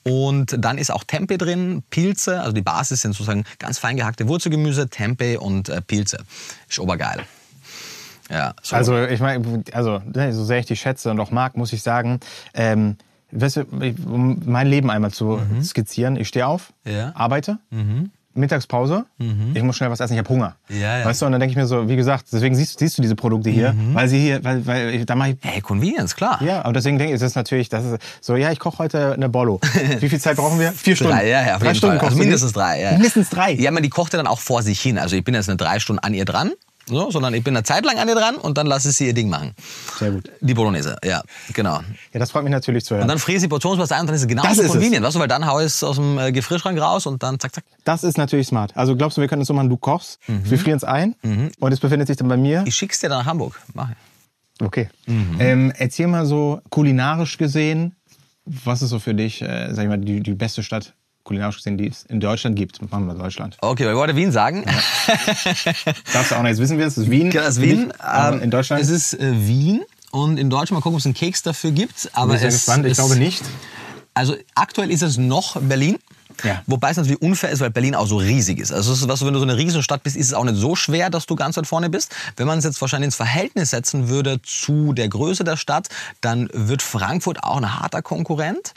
Und 0.03 0.57
dann 0.59 0.79
ist 0.79 0.91
auch 0.91 1.05
Tempeh 1.05 1.37
drin, 1.37 1.83
Pilze, 1.91 2.41
also 2.41 2.53
die 2.53 2.63
Basis 2.63 3.03
sind 3.03 3.13
sozusagen 3.13 3.45
ganz 3.59 3.79
fein 3.79 3.97
gehackte 3.97 4.29
Wurzelgemüse, 4.29 4.89
Tempeh 4.89 5.37
und 5.37 5.69
äh, 5.69 5.83
Pilze. 5.83 6.25
Ist 6.69 6.79
obergeil. 6.79 7.25
Ja, 8.31 8.55
so. 8.63 8.77
Also 8.77 9.05
ich 9.05 9.21
meine, 9.21 9.65
also 9.73 10.01
ne, 10.13 10.33
so 10.33 10.45
sehr 10.45 10.59
ich 10.59 10.67
die 10.67 10.77
schätze 10.77 11.11
und 11.11 11.21
auch 11.21 11.31
mag, 11.31 11.57
muss 11.57 11.73
ich 11.73 11.83
sagen, 11.83 12.21
ähm, 12.55 12.97
weißt 13.33 13.57
du, 13.57 13.61
um 14.07 14.41
mein 14.47 14.69
Leben 14.69 14.91
einmal 14.91 15.11
zu 15.11 15.39
mhm. 15.39 15.63
skizzieren, 15.63 16.17
ich 16.17 16.29
stehe 16.29 16.47
auf, 16.47 16.73
ja. 16.85 17.13
arbeite, 17.15 17.59
mhm. 17.71 18.11
Mittagspause, 18.35 19.07
mhm. 19.19 19.53
ich 19.55 19.63
muss 19.63 19.77
schnell 19.77 19.91
was 19.91 20.01
essen, 20.01 20.13
ich 20.13 20.19
habe 20.19 20.29
Hunger. 20.29 20.55
Ja, 20.69 20.99
ja. 20.99 21.05
Weißt 21.05 21.21
du, 21.21 21.27
und 21.27 21.33
dann 21.33 21.41
denke 21.41 21.51
ich 21.51 21.57
mir 21.57 21.67
so, 21.67 21.89
wie 21.89 21.97
gesagt, 21.97 22.27
deswegen 22.33 22.55
siehst, 22.55 22.79
siehst 22.79 22.97
du 22.97 23.03
diese 23.03 23.17
Produkte 23.17 23.51
hier, 23.51 23.73
mhm. 23.73 23.95
weil 23.95 24.09
sie 24.09 24.21
hier, 24.21 24.45
weil, 24.45 24.67
weil 24.67 25.05
da 25.05 25.17
mache 25.17 25.31
ich. 25.31 25.37
Hey, 25.43 25.61
Convenience, 25.61 26.15
klar. 26.15 26.41
Ja, 26.43 26.63
und 26.63 26.75
deswegen 26.75 26.99
denke 26.99 27.13
ich, 27.13 27.17
ist 27.17 27.23
das 27.23 27.35
natürlich, 27.35 27.69
das 27.69 27.85
ist 27.85 28.03
so, 28.21 28.37
ja, 28.37 28.53
ich 28.53 28.59
koche 28.59 28.79
heute 28.79 29.15
eine 29.15 29.29
Bollo. 29.29 29.61
Wie 30.01 30.09
viel 30.09 30.21
Zeit 30.21 30.37
brauchen 30.37 30.61
wir? 30.61 30.73
Vier 30.73 30.95
Stunden. 30.95 31.15
Drei, 31.15 31.29
ja, 31.29 31.45
ja, 31.45 31.59
drei 31.59 31.75
Stunden 31.75 31.99
also 31.99 32.17
mindestens 32.17 32.53
drei, 32.53 32.81
ja. 32.81 32.93
Mindestens 32.93 33.31
drei. 33.31 33.53
Ja, 33.53 33.71
man, 33.73 33.83
die 33.83 33.91
kocht 33.91 34.13
ja 34.13 34.17
dann 34.19 34.29
auch 34.29 34.41
vor 34.41 34.63
sich 34.63 34.81
hin. 34.81 34.99
Also 34.99 35.17
ich 35.17 35.25
bin 35.25 35.35
jetzt 35.35 35.49
eine 35.49 35.57
drei 35.57 35.81
Stunden 35.81 36.01
an 36.01 36.15
ihr 36.15 36.25
dran 36.25 36.53
so, 36.97 37.11
sondern 37.11 37.35
ich 37.35 37.45
bin 37.45 37.57
eine 37.57 37.65
Zeit 37.65 37.85
lang 37.85 37.99
an 37.99 38.09
ihr 38.09 38.15
dran 38.15 38.37
und 38.37 38.59
dann 38.59 38.67
lasse 38.67 38.91
ich 38.91 38.97
sie 38.97 39.07
ihr 39.07 39.15
Ding 39.15 39.29
machen. 39.29 39.53
Sehr 39.99 40.11
gut. 40.11 40.31
Die 40.41 40.55
Bolognese, 40.55 40.97
ja, 41.05 41.23
genau. 41.53 41.81
Ja, 42.13 42.21
das 42.21 42.31
freut 42.31 42.45
mich 42.45 42.53
natürlich 42.53 42.85
zu 42.85 42.95
hören. 42.95 43.03
Und 43.03 43.09
dann 43.09 43.19
friere 43.19 43.37
ich 43.37 43.43
die 43.43 43.49
Portionsmasse 43.49 43.95
ein 43.95 44.03
und 44.03 44.07
dann 44.09 44.17
ist 44.17 44.23
es 44.23 44.29
genauso 44.29 44.63
das 44.63 44.73
convenient, 44.73 45.05
weißt 45.05 45.17
du, 45.17 45.21
weil 45.21 45.29
dann 45.29 45.47
haue 45.47 45.63
ich 45.63 45.67
es 45.67 45.83
aus 45.83 45.97
dem 45.97 46.19
äh, 46.19 46.33
Gefrierschrank 46.33 46.81
raus 46.81 47.07
und 47.07 47.23
dann 47.23 47.39
zack, 47.39 47.55
zack. 47.55 47.65
Das 47.85 48.05
ist 48.05 48.19
natürlich 48.19 48.47
smart. 48.47 48.77
Also 48.77 48.97
glaubst 48.97 49.17
du, 49.17 49.21
wir 49.21 49.29
können 49.29 49.43
es 49.43 49.49
so 49.49 49.55
machen, 49.55 49.69
du 49.69 49.77
kochst, 49.77 50.19
mhm. 50.27 50.51
wir 50.51 50.59
frieren 50.59 50.77
es 50.77 50.85
ein 50.85 51.15
mhm. 51.23 51.51
und 51.59 51.73
es 51.73 51.81
befindet 51.81 52.09
sich 52.09 52.17
dann 52.17 52.29
bei 52.29 52.37
mir. 52.37 52.65
Ich 52.67 52.75
schick's 52.75 53.01
dir 53.01 53.09
dann 53.09 53.21
nach 53.21 53.27
Hamburg, 53.27 53.61
mach 53.75 53.91
ich. 53.91 53.97
Okay. 54.63 54.89
Mhm. 55.07 55.37
Ähm, 55.39 55.73
erzähl 55.77 56.07
mal 56.07 56.27
so 56.27 56.61
kulinarisch 56.71 57.39
gesehen, 57.39 57.97
was 58.45 58.83
ist 58.83 58.91
so 58.91 58.99
für 58.99 59.15
dich, 59.15 59.43
äh, 59.43 59.73
sag 59.73 59.85
ich 59.85 59.89
mal, 59.89 59.99
die, 59.99 60.21
die 60.21 60.35
beste 60.35 60.63
Stadt 60.63 60.95
kulinarisch 61.31 61.59
gesehen, 61.59 61.79
die 61.79 61.87
es 61.87 62.03
in 62.09 62.19
Deutschland 62.19 62.57
gibt. 62.57 62.83
Machen 62.91 63.07
wir 63.07 63.15
Deutschland. 63.15 63.57
Okay, 63.61 63.85
wir 63.87 63.95
wollten 63.95 64.17
Wien 64.17 64.33
sagen. 64.33 64.65
Ja. 64.67 65.73
Darfst 66.13 66.33
du 66.33 66.35
auch 66.35 66.43
noch, 66.43 66.49
jetzt 66.49 66.59
wissen 66.59 66.77
wir 66.77 66.87
es, 66.87 66.99
ist 66.99 67.09
Wien. 67.09 67.31
Genau, 67.31 67.45
das 67.45 67.57
ist 67.57 67.63
Wien. 67.63 67.93
Ähm, 68.15 68.43
in 68.43 68.51
Deutschland? 68.51 68.83
Es 68.83 68.89
ist 68.89 69.15
äh, 69.15 69.47
Wien 69.47 69.83
und 70.11 70.39
in 70.39 70.51
Deutschland, 70.51 70.73
mal 70.73 70.81
gucken, 70.81 70.97
ob 70.97 70.99
es 70.99 71.07
einen 71.07 71.15
Keks 71.15 71.45
dafür 71.45 71.71
gibt. 71.71 72.11
Aber 72.15 72.35
ich 72.35 72.41
bin 72.41 72.49
es, 72.49 72.55
gespannt, 72.55 72.85
ich 72.85 72.95
glaube 72.95 73.15
nicht. 73.15 73.45
Also 74.13 74.35
aktuell 74.57 74.91
ist 74.91 75.03
es 75.03 75.19
noch 75.19 75.61
Berlin. 75.63 75.99
Ja. 76.43 76.63
Wobei 76.67 76.91
es 76.91 76.97
natürlich 76.97 77.23
unfair 77.23 77.51
ist, 77.51 77.61
weil 77.61 77.71
Berlin 77.71 77.95
auch 77.95 78.09
so 78.09 78.17
riesig 78.17 78.59
ist. 78.59 78.73
Also 78.73 78.93
ist, 78.93 79.07
was, 79.07 79.25
wenn 79.25 79.33
du 79.33 79.39
so 79.39 79.45
eine 79.45 79.57
riesige 79.57 79.85
Stadt 79.85 80.03
bist, 80.03 80.17
ist 80.17 80.27
es 80.27 80.35
auch 80.35 80.45
nicht 80.45 80.57
so 80.57 80.75
schwer, 80.75 81.11
dass 81.11 81.27
du 81.27 81.37
ganz 81.37 81.57
weit 81.57 81.67
vorne 81.69 81.91
bist. 81.91 82.13
Wenn 82.37 82.49
man 82.49 82.59
es 82.59 82.65
jetzt 82.65 82.81
wahrscheinlich 82.81 83.07
ins 83.07 83.17
Verhältnis 83.17 83.71
setzen 83.71 84.09
würde 84.09 84.41
zu 84.43 84.95
der 84.95 85.09
Größe 85.09 85.45
der 85.45 85.57
Stadt, 85.57 85.91
dann 86.23 86.49
wird 86.53 86.83
Frankfurt 86.83 87.45
auch 87.45 87.59
ein 87.59 87.79
harter 87.79 88.03
Konkurrent. 88.03 88.75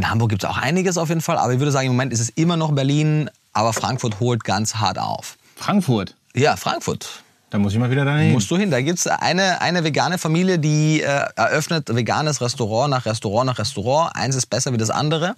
In 0.00 0.08
Hamburg 0.08 0.30
gibt 0.30 0.42
es 0.42 0.48
auch 0.48 0.56
einiges 0.56 0.96
auf 0.96 1.10
jeden 1.10 1.20
Fall, 1.20 1.36
aber 1.36 1.52
ich 1.52 1.58
würde 1.58 1.72
sagen, 1.72 1.88
im 1.88 1.92
Moment 1.92 2.14
ist 2.14 2.20
es 2.20 2.30
immer 2.30 2.56
noch 2.56 2.72
Berlin, 2.72 3.28
aber 3.52 3.74
Frankfurt 3.74 4.18
holt 4.18 4.44
ganz 4.44 4.76
hart 4.76 4.98
auf. 4.98 5.36
Frankfurt? 5.56 6.16
Ja, 6.34 6.56
Frankfurt. 6.56 7.22
Da 7.50 7.58
muss 7.58 7.72
ich 7.72 7.80
mal 7.80 7.90
wieder 7.90 8.04
dahin. 8.04 8.30
Musst 8.30 8.48
du 8.48 8.56
hin. 8.56 8.70
Da 8.70 8.80
gibt's 8.80 9.08
eine, 9.08 9.60
eine 9.60 9.82
vegane 9.82 10.18
Familie, 10.18 10.60
die 10.60 11.02
äh, 11.02 11.24
eröffnet 11.34 11.92
veganes 11.92 12.40
Restaurant 12.40 12.90
nach 12.90 13.06
Restaurant 13.06 13.46
nach 13.46 13.58
Restaurant. 13.58 14.14
Eins 14.14 14.36
ist 14.36 14.46
besser 14.46 14.72
wie 14.72 14.76
das 14.76 14.90
andere. 14.90 15.34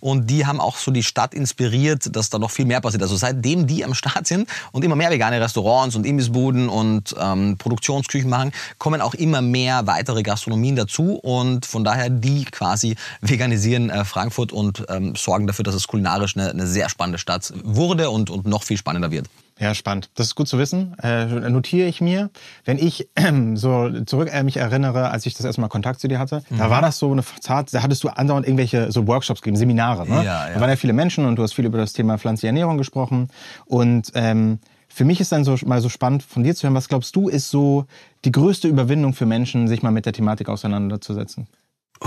Und 0.00 0.28
die 0.28 0.44
haben 0.44 0.60
auch 0.60 0.76
so 0.76 0.90
die 0.90 1.02
Stadt 1.02 1.32
inspiriert, 1.32 2.14
dass 2.14 2.28
da 2.28 2.38
noch 2.38 2.50
viel 2.50 2.66
mehr 2.66 2.82
passiert. 2.82 3.02
Also 3.02 3.16
seitdem 3.16 3.66
die 3.66 3.82
am 3.82 3.94
Start 3.94 4.26
sind 4.26 4.46
und 4.72 4.84
immer 4.84 4.94
mehr 4.94 5.10
vegane 5.10 5.40
Restaurants 5.40 5.96
und 5.96 6.04
Imbissbuden 6.04 6.68
und 6.68 7.14
ähm, 7.18 7.56
Produktionsküchen 7.56 8.28
machen, 8.28 8.52
kommen 8.76 9.00
auch 9.00 9.14
immer 9.14 9.40
mehr 9.40 9.86
weitere 9.86 10.22
Gastronomien 10.22 10.76
dazu. 10.76 11.14
Und 11.14 11.64
von 11.64 11.82
daher 11.82 12.10
die 12.10 12.44
quasi 12.44 12.94
veganisieren 13.22 13.88
äh, 13.88 14.04
Frankfurt 14.04 14.52
und 14.52 14.84
ähm, 14.90 15.16
sorgen 15.16 15.46
dafür, 15.46 15.62
dass 15.62 15.74
es 15.74 15.88
kulinarisch 15.88 16.36
eine, 16.36 16.50
eine 16.50 16.66
sehr 16.66 16.90
spannende 16.90 17.18
Stadt 17.18 17.54
wurde 17.62 18.10
und, 18.10 18.28
und 18.28 18.46
noch 18.46 18.64
viel 18.64 18.76
spannender 18.76 19.10
wird. 19.10 19.28
Ja, 19.58 19.72
spannend. 19.74 20.10
Das 20.14 20.26
ist 20.26 20.34
gut 20.34 20.48
zu 20.48 20.58
wissen. 20.58 20.96
Äh, 20.98 21.26
notiere 21.48 21.86
ich 21.86 22.00
mir. 22.00 22.30
Wenn 22.64 22.78
ich 22.78 23.08
äh, 23.14 23.32
so 23.54 23.88
zurück 24.04 24.28
äh, 24.32 24.42
mich 24.42 24.56
erinnere, 24.56 25.10
als 25.10 25.26
ich 25.26 25.34
das 25.34 25.46
erste 25.46 25.60
Mal 25.60 25.68
Kontakt 25.68 26.00
zu 26.00 26.08
dir 26.08 26.18
hatte, 26.18 26.42
mhm. 26.50 26.58
da 26.58 26.70
war 26.70 26.82
das 26.82 26.98
so 26.98 27.12
eine 27.12 27.22
Zart, 27.40 27.72
da 27.72 27.82
hattest 27.82 28.02
du 28.02 28.08
andauernd 28.08 28.46
irgendwelche 28.46 28.90
so 28.90 29.06
Workshops 29.06 29.42
gegeben, 29.42 29.56
Seminare. 29.56 30.08
Ne? 30.08 30.24
Ja, 30.24 30.48
ja. 30.48 30.54
Da 30.54 30.60
waren 30.60 30.70
ja 30.70 30.76
viele 30.76 30.92
Menschen 30.92 31.24
und 31.24 31.36
du 31.36 31.42
hast 31.42 31.54
viel 31.54 31.66
über 31.66 31.78
das 31.78 31.92
Thema 31.92 32.18
pflanzliche 32.18 32.48
Ernährung 32.48 32.78
gesprochen. 32.78 33.28
Und 33.66 34.10
ähm, 34.14 34.58
für 34.88 35.04
mich 35.04 35.20
ist 35.20 35.30
dann 35.30 35.44
so 35.44 35.56
mal 35.66 35.80
so 35.80 35.88
spannend 35.88 36.24
von 36.24 36.42
dir 36.42 36.54
zu 36.54 36.64
hören, 36.64 36.74
was 36.74 36.88
glaubst 36.88 37.14
du, 37.14 37.28
ist 37.28 37.50
so 37.50 37.86
die 38.24 38.32
größte 38.32 38.66
Überwindung 38.68 39.12
für 39.12 39.26
Menschen, 39.26 39.68
sich 39.68 39.82
mal 39.82 39.90
mit 39.90 40.06
der 40.06 40.12
Thematik 40.12 40.48
auseinanderzusetzen? 40.48 41.46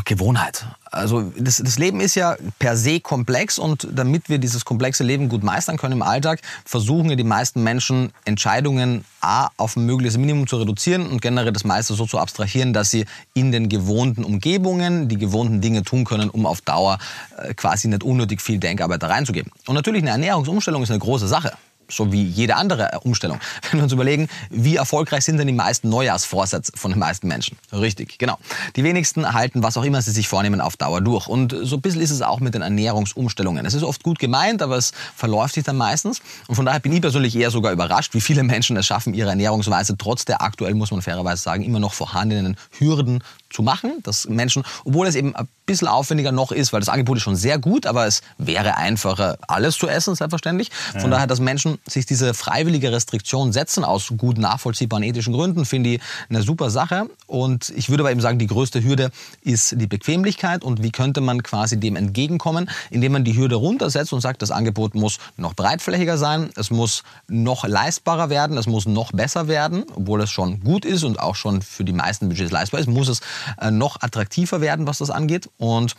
Gewohnheit. 0.07 0.65
Also 0.89 1.33
das, 1.37 1.57
das, 1.57 1.77
Leben 1.77 1.99
ist 1.99 2.15
ja 2.15 2.37
per 2.59 2.77
se 2.77 2.99
komplex 2.99 3.59
und 3.59 3.87
damit 3.91 4.29
wir 4.29 4.37
dieses 4.37 4.63
komplexe 4.63 5.03
Leben 5.03 5.27
gut 5.27 5.43
meistern 5.43 5.77
können 5.77 5.93
im 5.93 6.01
Alltag, 6.01 6.39
versuchen 6.65 7.09
ja 7.09 7.15
die 7.15 7.23
meisten 7.23 7.61
Menschen 7.61 8.13
Entscheidungen 8.23 9.03
A 9.19 9.49
auf 9.57 9.75
ein 9.75 9.85
mögliches 9.85 10.17
Minimum 10.17 10.47
zu 10.47 10.57
reduzieren 10.57 11.07
und 11.07 11.21
generell 11.21 11.51
das 11.51 11.65
meiste 11.65 11.93
so 11.93 12.05
zu 12.05 12.19
abstrahieren, 12.19 12.71
dass 12.73 12.89
sie 12.89 13.05
in 13.33 13.51
den 13.51 13.67
gewohnten 13.67 14.23
Umgebungen 14.23 15.09
die 15.09 15.17
gewohnten 15.17 15.61
Dinge 15.61 15.83
tun 15.83 16.05
können, 16.05 16.29
um 16.29 16.45
auf 16.45 16.61
Dauer 16.61 16.99
äh, 17.37 17.53
quasi 17.53 17.87
nicht 17.87 18.03
unnötig 18.03 18.41
viel 18.41 18.59
Denkarbeit 18.59 19.03
da 19.03 19.07
reinzugeben. 19.07 19.51
Und 19.65 19.75
natürlich 19.75 20.03
eine 20.03 20.11
Ernährungsumstellung 20.11 20.83
ist 20.83 20.91
eine 20.91 20.99
große 20.99 21.27
Sache 21.27 21.53
so 21.89 22.11
wie 22.11 22.23
jede 22.23 22.55
andere 22.55 22.99
Umstellung. 23.03 23.39
Wenn 23.71 23.79
wir 23.79 23.83
uns 23.83 23.93
überlegen, 23.93 24.27
wie 24.49 24.75
erfolgreich 24.75 25.25
sind 25.25 25.37
denn 25.37 25.47
die 25.47 25.53
meisten 25.53 25.89
Neujahrsvorsätze 25.89 26.71
von 26.75 26.91
den 26.91 26.99
meisten 26.99 27.27
Menschen? 27.27 27.57
Richtig, 27.71 28.17
genau. 28.17 28.37
Die 28.75 28.83
wenigsten 28.83 29.33
halten, 29.33 29.63
was 29.63 29.77
auch 29.77 29.83
immer 29.83 30.01
sie 30.01 30.11
sich 30.11 30.27
vornehmen, 30.27 30.61
auf 30.61 30.77
Dauer 30.77 31.01
durch. 31.01 31.27
Und 31.27 31.55
so 31.61 31.77
ein 31.77 31.81
bisschen 31.81 32.01
ist 32.01 32.11
es 32.11 32.21
auch 32.21 32.39
mit 32.39 32.53
den 32.53 32.61
Ernährungsumstellungen. 32.61 33.65
Es 33.65 33.73
ist 33.73 33.83
oft 33.83 34.03
gut 34.03 34.19
gemeint, 34.19 34.61
aber 34.61 34.77
es 34.77 34.91
verläuft 35.15 35.55
sich 35.55 35.63
dann 35.63 35.77
meistens. 35.77 36.21
Und 36.47 36.55
von 36.55 36.65
daher 36.65 36.79
bin 36.79 36.91
ich 36.91 37.01
persönlich 37.01 37.35
eher 37.35 37.51
sogar 37.51 37.71
überrascht, 37.71 38.13
wie 38.13 38.21
viele 38.21 38.43
Menschen 38.43 38.77
es 38.77 38.85
schaffen, 38.85 39.13
ihre 39.13 39.29
Ernährungsweise 39.29 39.97
trotz 39.97 40.25
der 40.25 40.41
aktuell, 40.41 40.73
muss 40.73 40.91
man 40.91 41.01
fairerweise 41.01 41.41
sagen, 41.41 41.63
immer 41.63 41.79
noch 41.79 41.93
vorhandenen 41.93 42.57
Hürden 42.77 43.23
zu 43.49 43.61
machen, 43.61 43.99
dass 44.03 44.27
Menschen, 44.27 44.63
obwohl 44.83 45.07
es 45.07 45.15
eben 45.15 45.35
ein 45.35 45.47
bisschen 45.67 45.87
aufwendiger 45.87 46.31
noch 46.31 46.51
ist, 46.51 46.73
weil 46.73 46.79
das 46.79 46.89
Angebot 46.89 47.17
ist 47.17 47.23
schon 47.23 47.35
sehr 47.35 47.59
gut, 47.59 47.85
aber 47.85 48.07
es 48.07 48.21
wäre 48.39 48.77
einfacher, 48.77 49.37
alles 49.47 49.77
zu 49.77 49.87
essen, 49.87 50.15
selbstverständlich. 50.15 50.71
Von 50.93 51.03
ja. 51.03 51.09
daher, 51.09 51.27
dass 51.27 51.39
Menschen 51.39 51.77
sich 51.87 52.07
diese 52.07 52.33
freiwillige 52.33 52.91
Restriktion 52.91 53.53
setzen 53.53 53.83
aus 53.83 54.11
gut 54.17 54.39
nachvollziehbaren 54.39 55.03
ethischen 55.03 55.33
Gründen, 55.33 55.65
finde 55.65 55.91
ich 55.91 56.01
eine 56.29 56.41
super 56.41 56.71
Sache. 56.71 57.09
Und 57.27 57.69
ich 57.75 57.89
würde 57.89 58.03
aber 58.03 58.11
eben 58.11 58.21
sagen, 58.21 58.39
die 58.39 58.47
größte 58.47 58.83
Hürde 58.83 59.11
ist 59.43 59.79
die 59.79 59.87
Bequemlichkeit. 59.87 60.63
Und 60.63 60.81
wie 60.81 60.91
könnte 60.91 61.21
man 61.21 61.43
quasi 61.43 61.79
dem 61.79 61.95
entgegenkommen, 61.95 62.69
indem 62.89 63.11
man 63.11 63.23
die 63.23 63.37
Hürde 63.37 63.55
runtersetzt 63.55 64.13
und 64.13 64.21
sagt, 64.21 64.41
das 64.41 64.51
Angebot 64.51 64.95
muss 64.95 65.19
noch 65.35 65.53
breitflächiger 65.53 66.17
sein, 66.17 66.49
es 66.55 66.71
muss 66.71 67.03
noch 67.27 67.67
leistbarer 67.67 68.29
werden, 68.29 68.57
es 68.57 68.67
muss 68.67 68.85
noch 68.85 69.11
besser 69.11 69.47
werden, 69.47 69.83
obwohl 69.93 70.21
es 70.21 70.29
schon 70.29 70.61
gut 70.61 70.85
ist 70.85 71.03
und 71.03 71.19
auch 71.19 71.35
schon 71.35 71.61
für 71.61 71.83
die 71.83 71.93
meisten 71.93 72.29
Budgets 72.29 72.51
leistbar 72.51 72.79
ist, 72.79 72.87
muss 72.87 73.09
es 73.09 73.19
äh, 73.59 73.69
noch 73.69 74.01
attraktiver 74.01 74.61
werden, 74.61 74.87
was 74.87 74.99
das 74.99 75.09
angeht. 75.09 75.49
Und 75.57 75.95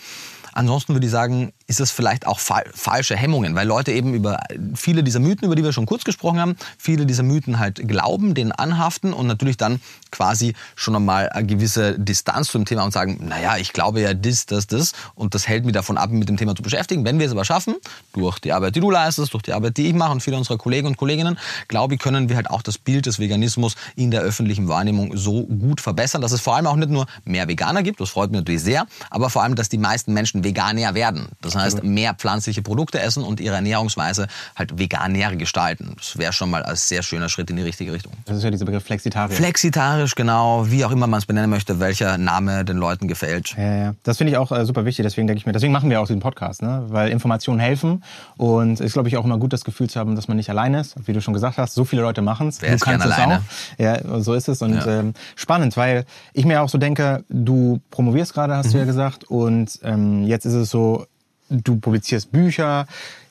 ansonsten 0.52 0.94
würde 0.94 1.06
ich 1.06 1.12
sagen, 1.12 1.52
ist 1.68 1.80
es 1.80 1.90
vielleicht 1.90 2.26
auch 2.26 2.40
fa 2.40 2.62
falsche 2.74 3.14
Hemmungen, 3.14 3.54
weil 3.54 3.66
Leute 3.66 3.92
eben 3.92 4.14
über 4.14 4.40
viele 4.74 5.04
dieser 5.04 5.20
Mythen, 5.20 5.44
über 5.44 5.54
die 5.54 5.62
wir 5.62 5.72
schon 5.72 5.84
kurz 5.84 6.02
gesprochen 6.02 6.40
haben, 6.40 6.56
viele 6.78 7.04
dieser 7.04 7.22
Mythen 7.22 7.58
halt 7.58 7.86
glauben, 7.86 8.34
denen 8.34 8.52
anhaften 8.52 9.12
und 9.12 9.26
natürlich 9.26 9.58
dann 9.58 9.80
quasi 10.10 10.54
schon 10.74 10.96
einmal 10.96 11.28
eine 11.28 11.46
gewisse 11.46 11.98
Distanz 11.98 12.48
zum 12.48 12.64
Thema 12.64 12.84
und 12.84 12.92
sagen, 12.92 13.18
naja, 13.28 13.58
ich 13.58 13.74
glaube 13.74 14.00
ja 14.00 14.14
das, 14.14 14.46
das, 14.46 14.66
das 14.66 14.92
und 15.14 15.34
das 15.34 15.46
hält 15.46 15.66
mich 15.66 15.74
davon 15.74 15.98
ab, 15.98 16.10
mit 16.10 16.28
dem 16.28 16.38
Thema 16.38 16.56
zu 16.56 16.62
beschäftigen. 16.62 17.04
Wenn 17.04 17.18
wir 17.18 17.26
es 17.26 17.32
aber 17.32 17.44
schaffen, 17.44 17.76
durch 18.14 18.38
die 18.38 18.52
Arbeit, 18.52 18.74
die 18.74 18.80
du 18.80 18.90
leistest, 18.90 19.34
durch 19.34 19.42
die 19.42 19.52
Arbeit, 19.52 19.76
die 19.76 19.88
ich 19.88 19.94
mache 19.94 20.12
und 20.12 20.22
viele 20.22 20.38
unserer 20.38 20.56
Kollegen 20.56 20.86
und 20.86 20.96
Kolleginnen, 20.96 21.38
glaube 21.68 21.94
ich, 21.94 22.00
können 22.00 22.30
wir 22.30 22.36
halt 22.36 22.48
auch 22.48 22.62
das 22.62 22.78
Bild 22.78 23.04
des 23.04 23.18
Veganismus 23.18 23.76
in 23.94 24.10
der 24.10 24.22
öffentlichen 24.22 24.68
Wahrnehmung 24.68 25.14
so 25.18 25.44
gut 25.44 25.82
verbessern, 25.82 26.22
dass 26.22 26.32
es 26.32 26.40
vor 26.40 26.56
allem 26.56 26.66
auch 26.66 26.76
nicht 26.76 26.90
nur 26.90 27.06
mehr 27.26 27.46
Veganer 27.46 27.82
gibt, 27.82 28.00
das 28.00 28.08
freut 28.08 28.30
mich 28.30 28.40
natürlich 28.40 28.62
sehr, 28.62 28.86
aber 29.10 29.28
vor 29.28 29.42
allem, 29.42 29.54
dass 29.54 29.68
die 29.68 29.76
meisten 29.76 30.14
Menschen 30.14 30.44
Veganer 30.44 30.94
werden. 30.94 31.28
Das 31.42 31.57
heißt, 31.60 31.84
mehr 31.84 32.14
pflanzliche 32.14 32.62
Produkte 32.62 33.00
essen 33.00 33.22
und 33.22 33.40
ihre 33.40 33.56
Ernährungsweise 33.56 34.26
halt 34.56 34.78
veganär 34.78 35.34
gestalten. 35.36 35.94
Das 35.96 36.18
wäre 36.18 36.32
schon 36.32 36.50
mal 36.50 36.62
ein 36.62 36.76
sehr 36.76 37.02
schöner 37.02 37.28
Schritt 37.28 37.50
in 37.50 37.56
die 37.56 37.62
richtige 37.62 37.92
Richtung. 37.92 38.12
Das 38.24 38.36
ist 38.36 38.44
ja 38.44 38.50
dieser 38.50 38.64
Begriff 38.64 38.84
Flexitarier. 38.84 39.34
Flexitarisch, 39.34 40.14
genau, 40.14 40.70
wie 40.70 40.84
auch 40.84 40.90
immer 40.90 41.06
man 41.06 41.18
es 41.18 41.26
benennen 41.26 41.50
möchte, 41.50 41.80
welcher 41.80 42.18
Name 42.18 42.64
den 42.64 42.76
Leuten 42.76 43.08
gefällt. 43.08 43.54
Ja, 43.56 43.74
ja. 43.74 43.94
Das 44.02 44.18
finde 44.18 44.32
ich 44.32 44.38
auch 44.38 44.52
äh, 44.52 44.64
super 44.64 44.84
wichtig. 44.84 45.04
Deswegen 45.04 45.26
denke 45.26 45.38
ich 45.38 45.46
mir, 45.46 45.52
deswegen 45.52 45.72
machen 45.72 45.90
wir 45.90 46.00
auch 46.00 46.06
diesen 46.06 46.20
Podcast, 46.20 46.62
ne? 46.62 46.84
weil 46.88 47.10
Informationen 47.10 47.60
helfen. 47.60 48.02
Und 48.36 48.74
es 48.74 48.80
ist, 48.80 48.92
glaube 48.92 49.08
ich, 49.08 49.16
auch 49.16 49.24
immer 49.24 49.38
gut, 49.38 49.52
das 49.52 49.64
Gefühl 49.64 49.88
zu 49.88 49.98
haben, 49.98 50.16
dass 50.16 50.28
man 50.28 50.36
nicht 50.36 50.50
alleine 50.50 50.80
ist. 50.80 50.96
Wie 51.06 51.12
du 51.12 51.20
schon 51.20 51.34
gesagt 51.34 51.58
hast, 51.58 51.74
so 51.74 51.84
viele 51.84 52.02
Leute 52.02 52.22
machen 52.22 52.48
es. 52.48 52.62
Wer 52.62 52.74
ist 52.74 52.84
gern 52.84 53.00
alleine? 53.00 53.38
auch. 53.38 53.78
Ja, 53.78 54.20
so 54.20 54.34
ist 54.34 54.48
es. 54.48 54.62
Und 54.62 54.80
ähm, 54.86 55.14
spannend, 55.36 55.76
weil 55.76 56.04
ich 56.32 56.44
mir 56.44 56.62
auch 56.62 56.68
so 56.68 56.78
denke, 56.78 57.24
du 57.28 57.80
promovierst 57.90 58.34
gerade, 58.34 58.56
hast 58.56 58.72
du 58.72 58.78
ja 58.78 58.84
gesagt. 58.84 59.24
Und 59.24 59.78
ähm, 59.82 60.24
jetzt 60.24 60.44
ist 60.44 60.54
es 60.54 60.70
so, 60.70 61.06
du 61.48 61.76
publizierst 61.76 62.32
Bücher. 62.32 62.86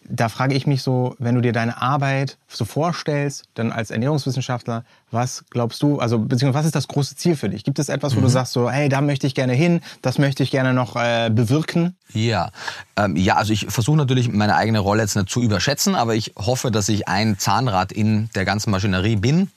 Da 0.09 0.29
frage 0.29 0.55
ich 0.55 0.65
mich 0.65 0.83
so, 0.83 1.15
wenn 1.19 1.35
du 1.35 1.41
dir 1.41 1.51
deine 1.51 1.81
Arbeit 1.81 2.37
so 2.47 2.63
vorstellst, 2.63 3.43
dann 3.55 3.73
als 3.73 3.91
Ernährungswissenschaftler, 3.91 4.85
was 5.11 5.43
glaubst 5.49 5.83
du, 5.83 5.99
also 5.99 6.17
beziehungsweise 6.17 6.59
was 6.59 6.65
ist 6.67 6.75
das 6.75 6.87
große 6.87 7.17
Ziel 7.17 7.35
für 7.35 7.49
dich? 7.49 7.65
Gibt 7.65 7.77
es 7.77 7.89
etwas, 7.89 8.15
wo 8.15 8.21
du 8.21 8.29
sagst 8.29 8.53
so, 8.53 8.71
hey, 8.71 8.87
da 8.87 9.01
möchte 9.01 9.27
ich 9.27 9.35
gerne 9.35 9.51
hin, 9.51 9.81
das 10.01 10.17
möchte 10.17 10.43
ich 10.43 10.51
gerne 10.51 10.73
noch 10.73 10.95
äh, 10.95 11.29
bewirken? 11.29 11.97
Ja, 12.13 12.51
ähm, 12.95 13.17
ja, 13.17 13.35
also 13.35 13.51
ich 13.51 13.65
versuche 13.67 13.97
natürlich 13.97 14.31
meine 14.31 14.55
eigene 14.55 14.79
Rolle 14.79 15.01
jetzt 15.01 15.17
nicht 15.17 15.27
zu 15.29 15.41
überschätzen, 15.41 15.95
aber 15.95 16.15
ich 16.15 16.33
hoffe, 16.37 16.71
dass 16.71 16.87
ich 16.87 17.09
ein 17.09 17.37
Zahnrad 17.37 17.91
in 17.91 18.29
der 18.33 18.45
ganzen 18.45 18.71
Maschinerie 18.71 19.17
bin, 19.17 19.51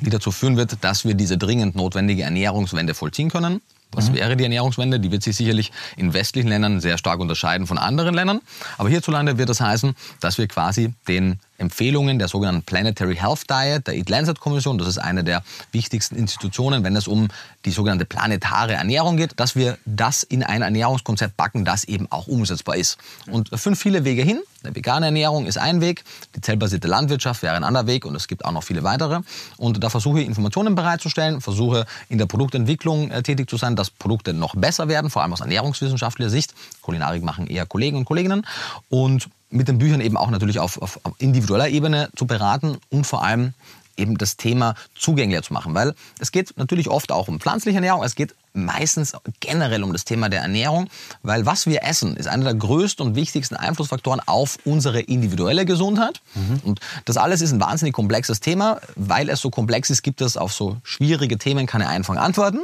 die 0.00 0.08
dazu 0.08 0.30
führen 0.30 0.56
wird, 0.56 0.78
dass 0.82 1.04
wir 1.04 1.12
diese 1.12 1.36
dringend 1.36 1.76
notwendige 1.76 2.22
Ernährungswende 2.22 2.94
vollziehen 2.94 3.30
können. 3.30 3.60
Was 3.96 4.12
wäre 4.12 4.36
die 4.36 4.44
Ernährungswende? 4.44 5.00
Die 5.00 5.10
wird 5.10 5.22
sich 5.22 5.36
sicherlich 5.36 5.72
in 5.96 6.12
westlichen 6.12 6.48
Ländern 6.48 6.80
sehr 6.80 6.98
stark 6.98 7.20
unterscheiden 7.20 7.66
von 7.66 7.78
anderen 7.78 8.14
Ländern. 8.14 8.40
Aber 8.78 8.88
hierzulande 8.88 9.38
wird 9.38 9.48
das 9.48 9.60
heißen, 9.60 9.94
dass 10.20 10.38
wir 10.38 10.46
quasi 10.48 10.92
den 11.08 11.38
Empfehlungen 11.58 12.18
der 12.18 12.28
sogenannten 12.28 12.62
Planetary 12.62 13.16
Health 13.16 13.48
Diet, 13.48 13.86
der 13.86 13.94
Eat 13.94 14.10
Lancet 14.10 14.40
Kommission, 14.40 14.78
das 14.78 14.88
ist 14.88 14.98
eine 14.98 15.24
der 15.24 15.42
wichtigsten 15.72 16.16
Institutionen, 16.16 16.84
wenn 16.84 16.96
es 16.96 17.06
um 17.06 17.28
die 17.64 17.70
sogenannte 17.70 18.04
planetare 18.04 18.72
Ernährung 18.74 19.16
geht, 19.16 19.38
dass 19.38 19.54
wir 19.54 19.78
das 19.84 20.22
in 20.22 20.42
ein 20.42 20.62
Ernährungskonzept 20.62 21.36
backen, 21.36 21.64
das 21.64 21.84
eben 21.84 22.10
auch 22.10 22.26
umsetzbar 22.26 22.76
ist. 22.76 22.98
Und 23.30 23.52
es 23.52 23.62
führen 23.62 23.76
viele 23.76 24.04
Wege 24.04 24.22
hin. 24.22 24.40
Eine 24.62 24.74
vegane 24.74 25.06
Ernährung 25.06 25.46
ist 25.46 25.58
ein 25.58 25.80
Weg, 25.80 26.04
die 26.34 26.40
zellbasierte 26.40 26.88
Landwirtschaft 26.88 27.42
wäre 27.42 27.54
ein 27.54 27.64
anderer 27.64 27.86
Weg 27.86 28.06
und 28.06 28.14
es 28.14 28.28
gibt 28.28 28.44
auch 28.44 28.52
noch 28.52 28.64
viele 28.64 28.82
weitere. 28.82 29.20
Und 29.56 29.82
da 29.84 29.90
versuche 29.90 30.20
ich 30.20 30.26
Informationen 30.26 30.74
bereitzustellen, 30.74 31.40
versuche 31.40 31.86
in 32.08 32.18
der 32.18 32.26
Produktentwicklung 32.26 33.10
äh, 33.10 33.22
tätig 33.22 33.48
zu 33.50 33.56
sein, 33.56 33.76
dass 33.76 33.90
Produkte 33.90 34.32
noch 34.32 34.54
besser 34.56 34.88
werden, 34.88 35.10
vor 35.10 35.22
allem 35.22 35.32
aus 35.32 35.40
ernährungswissenschaftlicher 35.40 36.30
Sicht. 36.30 36.54
Kulinarik 36.82 37.22
machen 37.22 37.46
eher 37.46 37.66
Kollegen 37.66 37.98
und 37.98 38.04
Kolleginnen. 38.04 38.46
Und 38.88 39.28
mit 39.50 39.68
den 39.68 39.78
Büchern 39.78 40.00
eben 40.00 40.16
auch 40.16 40.30
natürlich 40.30 40.58
auf, 40.58 40.80
auf 40.82 40.98
individueller 41.18 41.68
Ebene 41.68 42.10
zu 42.16 42.26
beraten 42.26 42.78
und 42.90 43.06
vor 43.06 43.22
allem 43.22 43.54
eben 43.96 44.18
das 44.18 44.36
Thema 44.36 44.74
zugänglicher 44.96 45.42
zu 45.42 45.52
machen. 45.52 45.74
Weil 45.74 45.94
es 46.18 46.32
geht 46.32 46.56
natürlich 46.56 46.88
oft 46.88 47.12
auch 47.12 47.28
um 47.28 47.40
pflanzliche 47.40 47.76
Ernährung, 47.76 48.02
es 48.02 48.14
geht 48.14 48.34
meistens 48.54 49.12
generell 49.40 49.82
um 49.82 49.92
das 49.92 50.04
Thema 50.04 50.28
der 50.28 50.40
Ernährung, 50.40 50.88
weil 51.22 51.44
was 51.44 51.66
wir 51.66 51.82
essen, 51.82 52.16
ist 52.16 52.28
einer 52.28 52.44
der 52.44 52.54
größten 52.54 53.04
und 53.04 53.14
wichtigsten 53.16 53.56
Einflussfaktoren 53.56 54.20
auf 54.26 54.58
unsere 54.64 55.00
individuelle 55.00 55.66
Gesundheit. 55.66 56.20
Und 56.64 56.80
das 57.04 57.16
alles 57.16 57.40
ist 57.40 57.52
ein 57.52 57.60
wahnsinnig 57.60 57.94
komplexes 57.94 58.40
Thema. 58.40 58.80
Weil 58.96 59.28
es 59.28 59.40
so 59.40 59.50
komplex 59.50 59.90
ist, 59.90 60.02
gibt 60.02 60.20
es 60.20 60.36
auf 60.36 60.52
so 60.52 60.76
schwierige 60.84 61.36
Themen 61.36 61.66
keine 61.66 61.88
einfachen 61.88 62.18
Antworten 62.18 62.60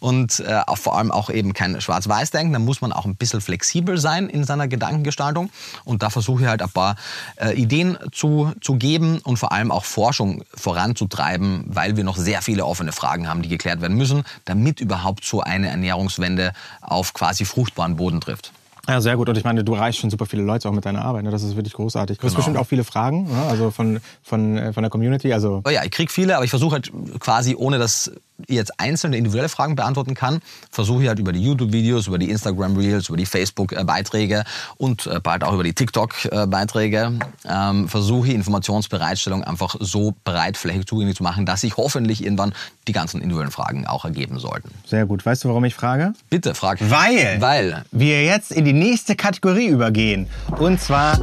und 0.00 0.40
äh, 0.40 0.62
vor 0.74 0.96
allem 0.96 1.10
auch 1.10 1.28
eben 1.28 1.52
kein 1.52 1.80
Schwarz-Weiß-Denken. 1.80 2.52
Da 2.52 2.58
muss 2.58 2.80
man 2.80 2.92
auch 2.92 3.04
ein 3.04 3.16
bisschen 3.16 3.40
flexibel 3.40 3.98
sein 3.98 4.28
in 4.28 4.44
seiner 4.44 4.68
Gedankengestaltung. 4.68 5.50
Und 5.84 6.02
da 6.02 6.10
versuche 6.10 6.42
ich 6.42 6.48
halt 6.48 6.62
ein 6.62 6.70
paar 6.70 6.96
äh, 7.36 7.54
Ideen 7.54 7.98
zu, 8.12 8.52
zu 8.60 8.76
geben 8.76 9.18
und 9.18 9.38
vor 9.38 9.52
allem 9.52 9.70
auch 9.70 9.84
Forschung 9.84 10.44
voranzutreiben, 10.54 11.64
weil 11.66 11.96
wir 11.96 12.04
noch 12.04 12.16
sehr 12.16 12.42
viele 12.42 12.64
offene 12.64 12.92
Fragen 12.92 13.28
haben, 13.28 13.42
die 13.42 13.48
geklärt 13.48 13.80
werden 13.80 13.96
müssen, 13.96 14.22
damit 14.44 14.80
überhaupt 14.80 15.24
so 15.32 15.40
eine 15.40 15.68
Ernährungswende 15.68 16.52
auf 16.82 17.14
quasi 17.14 17.44
fruchtbaren 17.46 17.96
Boden 17.96 18.20
trifft. 18.20 18.52
Ja, 18.88 19.00
sehr 19.00 19.16
gut. 19.16 19.28
Und 19.28 19.38
ich 19.38 19.44
meine, 19.44 19.62
du 19.64 19.74
erreichst 19.74 20.00
schon 20.00 20.10
super 20.10 20.26
viele 20.26 20.42
Leute 20.42 20.68
auch 20.68 20.72
mit 20.72 20.84
deiner 20.84 21.02
Arbeit. 21.04 21.22
Ne? 21.22 21.30
Das 21.30 21.42
ist 21.44 21.54
wirklich 21.56 21.72
großartig. 21.72 22.18
Du 22.18 22.24
hast 22.24 22.32
Genau. 22.32 22.38
bestimmt 22.38 22.56
auch 22.58 22.66
viele 22.66 22.82
Fragen, 22.84 23.28
ne? 23.32 23.42
also 23.48 23.70
von, 23.70 24.00
von, 24.24 24.58
äh, 24.58 24.72
von 24.72 24.82
der 24.82 24.90
Community. 24.90 25.32
Also 25.32 25.62
Oh 25.64 25.70
ja, 25.70 25.84
ich 25.84 25.90
krieg 25.92 26.10
viele, 26.10 26.34
aber 26.34 26.44
ich 26.44 26.50
versuche 26.50 26.72
halt 26.74 26.92
quasi, 27.20 27.54
ohne 27.54 27.78
dass 27.78 28.08
ich 28.08 28.20
jetzt 28.48 28.72
einzelne 28.78 29.16
individuelle 29.16 29.48
Fragen 29.48 29.76
beantworten 29.76 30.14
kann, 30.14 30.40
versuche 30.70 31.02
ich 31.02 31.08
halt 31.08 31.18
über 31.18 31.32
die 31.32 31.42
YouTube-Videos, 31.42 32.06
über 32.06 32.18
die 32.18 32.30
Instagram-Reels, 32.30 33.08
über 33.08 33.16
die 33.16 33.26
Facebook-Beiträge 33.26 34.44
und 34.76 35.06
äh, 35.06 35.20
bald 35.20 35.44
auch 35.44 35.54
über 35.54 35.64
die 35.64 35.74
TikTok-Beiträge, 35.74 37.18
ähm, 37.48 37.88
versuche 37.88 38.28
ich 38.28 38.34
Informationsbereitstellung 38.34 39.44
einfach 39.44 39.76
so 39.80 40.14
breitflächig 40.24 40.86
zugänglich 40.86 41.16
zu 41.16 41.22
machen, 41.22 41.46
dass 41.46 41.60
sich 41.62 41.76
hoffentlich 41.76 42.24
irgendwann 42.24 42.54
die 42.88 42.92
ganzen 42.92 43.20
individuellen 43.20 43.52
Fragen 43.52 43.86
auch 43.86 44.04
ergeben 44.04 44.38
sollten. 44.38 44.70
sehr 44.86 45.06
gut. 45.06 45.24
Weißt 45.24 45.44
du, 45.44 45.48
warum 45.48 45.64
ich 45.64 45.74
frage? 45.74 46.14
Bitte, 46.30 46.54
frag. 46.54 46.78
Weil, 46.80 47.40
Weil. 47.40 47.84
wir 47.92 48.24
jetzt 48.24 48.52
in 48.52 48.64
die 48.64 48.72
nächste 48.72 49.14
Kategorie 49.16 49.66
übergehen. 49.66 50.28
Und 50.58 50.80
zwar 50.80 51.18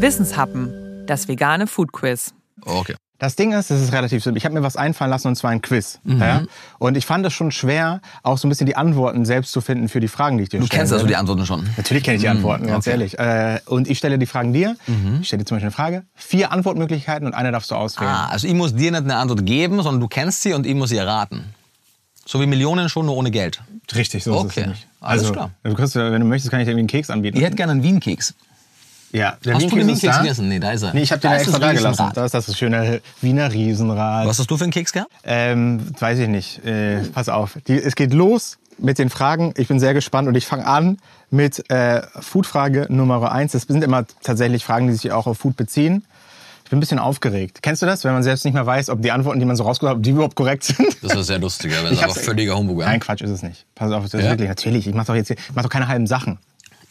Wissenshappen, 0.00 1.06
das 1.06 1.28
vegane 1.28 1.66
Food 1.66 1.92
Quiz. 1.92 2.34
Okay. 2.64 2.96
Das 3.22 3.36
Ding 3.36 3.52
ist, 3.52 3.70
es 3.70 3.80
ist 3.80 3.92
relativ 3.92 4.24
simpel. 4.24 4.36
Ich 4.38 4.44
habe 4.44 4.52
mir 4.52 4.64
was 4.64 4.74
einfallen 4.74 5.08
lassen 5.08 5.28
und 5.28 5.36
zwar 5.36 5.52
ein 5.52 5.62
Quiz. 5.62 6.00
Mhm. 6.02 6.20
Ja? 6.20 6.42
Und 6.80 6.96
ich 6.96 7.06
fand 7.06 7.24
es 7.24 7.32
schon 7.32 7.52
schwer, 7.52 8.00
auch 8.24 8.36
so 8.36 8.48
ein 8.48 8.50
bisschen 8.50 8.66
die 8.66 8.74
Antworten 8.74 9.24
selbst 9.24 9.52
zu 9.52 9.60
finden 9.60 9.88
für 9.88 10.00
die 10.00 10.08
Fragen, 10.08 10.38
die 10.38 10.42
ich 10.42 10.48
dir 10.48 10.58
Du 10.58 10.66
stellen 10.66 10.80
kennst 10.80 10.92
also 10.92 11.04
werde. 11.04 11.12
die 11.12 11.16
Antworten 11.16 11.46
schon. 11.46 11.70
Natürlich 11.76 12.02
kenne 12.02 12.16
ich 12.16 12.22
die 12.22 12.28
Antworten, 12.28 12.66
ganz 12.66 12.84
okay. 12.84 12.96
Mhm. 12.96 13.00
ehrlich. 13.02 13.18
Äh, 13.20 13.60
und 13.66 13.88
ich 13.88 13.98
stelle 13.98 14.18
die 14.18 14.26
Fragen 14.26 14.52
dir. 14.52 14.74
Ich 15.20 15.28
stelle 15.28 15.44
dir 15.44 15.46
zum 15.46 15.54
Beispiel 15.54 15.66
eine 15.66 15.70
Frage, 15.70 16.02
vier 16.16 16.50
Antwortmöglichkeiten 16.50 17.24
und 17.28 17.32
eine 17.34 17.52
darfst 17.52 17.70
du 17.70 17.76
auswählen. 17.76 18.10
Ah, 18.10 18.26
also 18.26 18.48
ich 18.48 18.54
muss 18.54 18.74
dir 18.74 18.90
nicht 18.90 19.04
eine 19.04 19.14
Antwort 19.14 19.46
geben, 19.46 19.76
sondern 19.76 20.00
du 20.00 20.08
kennst 20.08 20.42
sie 20.42 20.52
und 20.52 20.66
ich 20.66 20.74
muss 20.74 20.88
sie 20.90 20.96
erraten. 20.96 21.44
So 22.26 22.40
wie 22.40 22.46
Millionen 22.46 22.88
schon, 22.88 23.06
nur 23.06 23.16
ohne 23.16 23.30
Geld. 23.30 23.60
Richtig, 23.94 24.24
so 24.24 24.32
ist 24.34 24.40
Okay, 24.40 24.48
es 24.48 24.56
nämlich. 24.56 24.86
alles 25.00 25.22
also, 25.22 25.32
klar. 25.32 25.50
Du 25.62 25.74
kriegst, 25.74 25.94
wenn 25.94 26.20
du 26.20 26.26
möchtest, 26.26 26.50
kann 26.50 26.58
ich 26.58 26.64
dir 26.66 26.72
irgendwie 26.72 26.80
einen 26.80 26.88
Keks 26.88 27.08
anbieten. 27.08 27.36
Ich 27.36 27.44
hätte 27.44 27.54
gerne 27.54 27.70
einen 27.70 27.84
Wienkeks. 27.84 28.34
Ja, 29.12 29.36
der 29.44 29.54
Hast 29.54 29.70
du 29.70 29.76
den 29.76 29.88
ist 29.90 30.02
da. 30.04 30.18
gegessen? 30.22 30.48
Nee, 30.48 30.58
da 30.58 30.72
ist 30.72 30.82
er. 30.82 30.94
Nee, 30.94 31.02
ich 31.02 31.12
habe 31.12 31.20
den 31.20 31.30
Da 31.30 31.36
ist 31.36 31.42
extra 31.42 31.58
das 31.58 31.68
da 31.68 31.72
gelassen. 31.74 32.10
Da 32.14 32.24
ist 32.24 32.34
das 32.34 32.58
schöne 32.58 33.00
Wiener 33.20 33.52
Riesenrad. 33.52 34.26
Was 34.26 34.38
hast 34.38 34.50
du 34.50 34.56
für 34.56 34.64
einen 34.64 34.72
Keks 34.72 34.92
gehabt? 34.92 35.10
Ähm, 35.24 35.80
weiß 35.98 36.18
ich 36.18 36.28
nicht. 36.28 36.64
Äh, 36.64 37.02
pass 37.12 37.28
auf. 37.28 37.58
Die, 37.68 37.74
es 37.74 37.94
geht 37.94 38.12
los 38.14 38.58
mit 38.78 38.98
den 38.98 39.10
Fragen. 39.10 39.52
Ich 39.56 39.68
bin 39.68 39.78
sehr 39.78 39.94
gespannt 39.94 40.28
und 40.28 40.34
ich 40.34 40.46
fange 40.46 40.66
an 40.66 40.98
mit 41.30 41.70
äh, 41.70 42.02
Foodfrage 42.20 42.86
Nummer 42.88 43.30
eins. 43.32 43.52
Das 43.52 43.62
sind 43.62 43.84
immer 43.84 44.04
tatsächlich 44.22 44.64
Fragen, 44.64 44.86
die 44.88 44.94
sich 44.94 45.12
auch 45.12 45.26
auf 45.26 45.38
Food 45.38 45.56
beziehen. 45.56 46.04
Ich 46.64 46.70
bin 46.70 46.78
ein 46.78 46.80
bisschen 46.80 46.98
aufgeregt. 46.98 47.58
Kennst 47.60 47.82
du 47.82 47.86
das, 47.86 48.02
wenn 48.04 48.14
man 48.14 48.22
selbst 48.22 48.46
nicht 48.46 48.54
mehr 48.54 48.64
weiß, 48.64 48.88
ob 48.88 49.02
die 49.02 49.12
Antworten, 49.12 49.38
die 49.40 49.44
man 49.44 49.56
so 49.56 49.64
rausgeholt 49.64 49.90
hat, 49.90 49.96
ob 49.98 50.02
die 50.02 50.10
überhaupt 50.10 50.34
korrekt 50.36 50.64
sind? 50.64 50.78
Das 51.02 51.14
ist 51.14 51.26
sehr 51.26 51.38
lustig, 51.38 51.70
wenn 51.70 51.92
es 51.92 52.02
aber 52.02 52.14
völliger 52.14 52.56
Humbug 52.56 52.78
wäre. 52.78 52.88
Nein, 52.88 52.98
Quatsch 53.00 53.20
ist 53.20 53.28
es 53.30 53.42
nicht. 53.42 53.66
Pass 53.74 53.92
auf, 53.92 54.04
das 54.04 54.14
ist 54.14 54.22
Ja? 54.24 54.30
wirklich, 54.30 54.48
natürlich. 54.48 54.86
Ich 54.86 54.94
mache 54.94 55.08
doch 55.08 55.14
jetzt 55.14 55.26
hier, 55.28 55.36
ich 55.36 55.54
mach 55.54 55.62
doch 55.64 55.68
keine 55.70 55.88
halben 55.88 56.06
Sachen. 56.06 56.38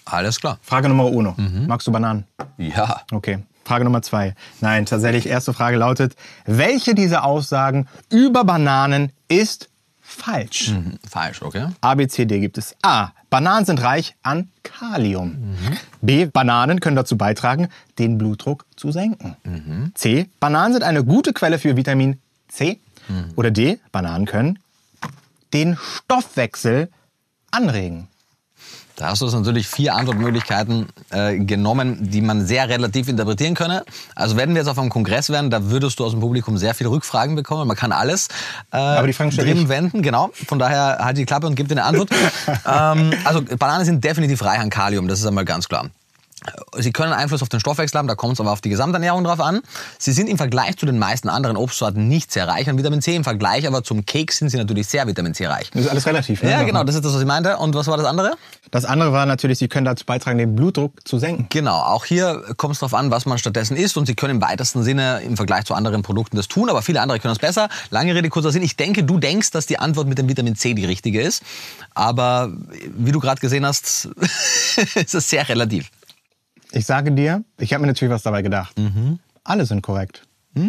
Alles 0.06 0.40
klar. 0.40 0.58
Frage 0.62 0.90
Nummer 0.90 1.06
uno. 1.06 1.34
Mhm. 1.38 1.68
Magst 1.68 1.88
du 1.88 1.92
Bananen? 1.92 2.26
Ja. 2.58 3.02
Okay. 3.12 3.40
Frage 3.64 3.84
Nummer 3.86 4.02
zwei. 4.02 4.36
Nein, 4.60 4.86
tatsächlich, 4.86 5.28
erste 5.28 5.54
Frage 5.54 5.78
lautet, 5.78 6.16
welche 6.46 6.96
dieser 6.96 7.24
Aussagen 7.24 7.88
über 8.10 8.44
Bananen 8.44 9.12
ist 9.28 9.70
falsch? 10.02 10.70
Hm, 10.70 10.98
Falsch, 11.08 11.42
okay. 11.42 11.68
A, 11.80 11.96
B, 11.96 12.08
C, 12.08 12.26
D 12.26 12.40
gibt 12.40 12.58
es. 12.58 12.76
A. 12.82 13.12
Bananen 13.30 13.66
sind 13.66 13.82
reich 13.82 14.16
an 14.24 14.50
Kalium. 14.64 15.56
B. 16.02 16.26
Bananen 16.26 16.82
können 16.82 16.98
dazu 16.98 17.18
beitragen, 17.18 17.70
den 17.98 18.18
Blutdruck 18.18 18.66
zu 18.76 18.92
senken. 18.92 19.38
C. 19.96 20.30
Bananen 20.42 20.74
sind 20.74 20.84
eine 20.84 21.06
gute 21.06 21.32
Quelle 21.32 21.60
für 21.60 21.78
Vitamin 21.78 22.20
C. 22.50 22.80
Oder 23.38 23.52
D. 23.52 23.80
Bananen 23.94 24.26
können 24.26 24.60
den 25.54 25.78
Stoffwechsel 25.78 26.90
anregen. 27.52 28.08
Da 28.96 29.08
hast 29.08 29.22
du 29.22 29.28
natürlich 29.28 29.68
vier 29.68 29.96
Antwortmöglichkeiten 29.96 30.88
äh, 31.10 31.38
genommen, 31.38 32.10
die 32.10 32.22
man 32.22 32.46
sehr 32.46 32.70
relativ 32.70 33.08
interpretieren 33.08 33.56
könne. 33.56 33.84
Also 34.16 34.38
wenn 34.38 34.50
wir 34.50 34.58
jetzt 34.58 34.68
auf 34.68 34.78
einem 34.78 34.90
Kongress 34.90 35.30
wären, 35.30 35.50
da 35.50 35.70
würdest 35.70 36.00
du 36.00 36.06
aus 36.06 36.12
dem 36.12 36.20
Publikum 36.20 36.58
sehr 36.58 36.74
viele 36.74 36.92
Rückfragen 36.92 37.36
bekommen. 37.36 37.68
Man 37.68 37.78
kann 37.78 37.92
alles 37.92 38.28
äh, 38.72 39.06
die 39.06 39.14
Fragen 39.14 39.32
drin 39.32 39.70
wenden. 39.70 40.02
Genau. 40.02 40.32
Von 40.48 40.60
daher 40.60 41.00
halt 41.00 41.18
die 41.18 41.26
Klappe 41.26 41.48
und 41.48 41.56
gib 41.56 41.68
dir 41.68 41.76
eine 41.76 41.84
Antwort. 41.84 42.10
ähm, 42.48 43.14
also 43.24 43.42
Bananen 43.42 43.86
sind 43.86 44.04
definitiv 44.04 44.44
reich 44.44 44.60
an 44.60 44.70
Kalium, 44.70 45.08
das 45.08 45.20
ist 45.20 45.26
einmal 45.26 45.46
ganz 45.46 45.68
klar. 45.68 45.90
Sie 46.76 46.92
können 46.92 47.14
Einfluss 47.14 47.44
auf 47.44 47.50
den 47.50 47.60
Stoffwechsel 47.60 48.00
haben, 48.00 48.08
da 48.08 48.16
kommt 48.16 48.34
es 48.34 48.40
aber 48.40 48.52
auf 48.52 48.62
die 48.62 48.70
Gesamternährung 48.70 49.24
drauf 49.24 49.40
an. 49.40 49.62
Sie 50.00 50.12
sind 50.12 50.28
im 50.28 50.38
Vergleich 50.38 50.76
zu 50.78 50.88
den 50.88 50.98
meisten 50.98 51.30
anderen 51.30 51.56
Obstsorten 51.56 52.08
nicht 52.08 52.32
sehr 52.32 52.48
reich 52.48 52.68
an 52.68 52.80
Vitamin 52.80 53.02
C. 53.02 53.16
Im 53.16 53.24
Vergleich 53.24 53.68
aber 53.68 53.84
zum 53.84 54.06
Keks 54.06 54.40
sind 54.40 54.50
sie 54.50 54.58
natürlich 54.58 54.88
sehr 54.88 55.06
Vitamin 55.06 55.36
C 55.36 55.46
reich. 55.46 55.70
Das 55.72 55.84
ist 55.84 55.90
alles 55.90 56.08
relativ. 56.08 56.42
Ne? 56.42 56.50
Ja, 56.50 56.64
genau, 56.64 56.84
das 56.84 56.96
ist 56.96 57.06
das, 57.06 57.14
was 57.14 57.22
ich 57.22 57.28
meinte. 57.28 57.58
Und 57.58 57.76
was 57.76 57.86
war 57.86 57.98
das 57.98 58.08
andere? 58.08 58.34
Das 58.72 58.86
andere 58.86 59.12
war 59.12 59.28
natürlich, 59.28 59.60
sie 59.60 59.68
können 59.68 59.86
dazu 59.86 60.04
beitragen, 60.04 60.40
den 60.40 60.56
Blutdruck 60.56 61.08
zu 61.08 61.20
senken. 61.20 61.46
Genau, 61.50 61.78
auch 61.78 62.06
hier 62.06 62.42
kommt 62.58 62.74
es 62.74 62.80
darauf 62.80 62.96
an, 62.96 63.12
was 63.12 63.28
man 63.28 63.38
stattdessen 63.38 63.78
isst. 63.78 63.96
Und 63.98 64.08
Sie 64.08 64.16
können 64.16 64.38
im 64.38 64.42
weitesten 64.42 64.82
Sinne 64.82 65.22
im 65.22 65.38
Vergleich 65.38 65.66
zu 65.66 65.76
anderen 65.76 66.02
Produkten 66.02 66.38
das 66.38 66.48
tun, 66.48 66.70
aber 66.70 66.82
viele 66.82 67.02
andere 67.02 67.20
können 67.20 67.34
das 67.34 67.40
besser. 67.40 67.70
Lange 67.92 68.16
Rede, 68.16 68.30
kurzer 68.30 68.52
Sinn. 68.52 68.64
Ich 68.64 68.76
denke, 68.76 69.04
du 69.04 69.20
denkst, 69.20 69.52
dass 69.52 69.68
die 69.68 69.78
Antwort 69.78 70.08
mit 70.08 70.18
dem 70.18 70.28
Vitamin 70.28 70.56
C 70.56 70.74
die 70.74 70.86
richtige 70.86 71.22
ist. 71.22 71.44
Aber 71.94 72.52
wie 72.98 73.12
du 73.12 73.20
gerade 73.20 73.40
gesehen 73.40 73.66
hast, 73.66 74.10
ist 74.96 75.14
es 75.14 75.30
sehr 75.30 75.48
relativ. 75.48 75.92
Ich 76.72 76.86
sage 76.86 77.12
dir, 77.12 77.44
ich 77.58 77.74
habe 77.74 77.82
mir 77.82 77.88
natürlich 77.88 78.14
was 78.14 78.24
dabei 78.24 78.42
gedacht. 78.42 78.76
Alle 79.44 79.66
sind 79.66 79.82
korrekt. 79.82 80.24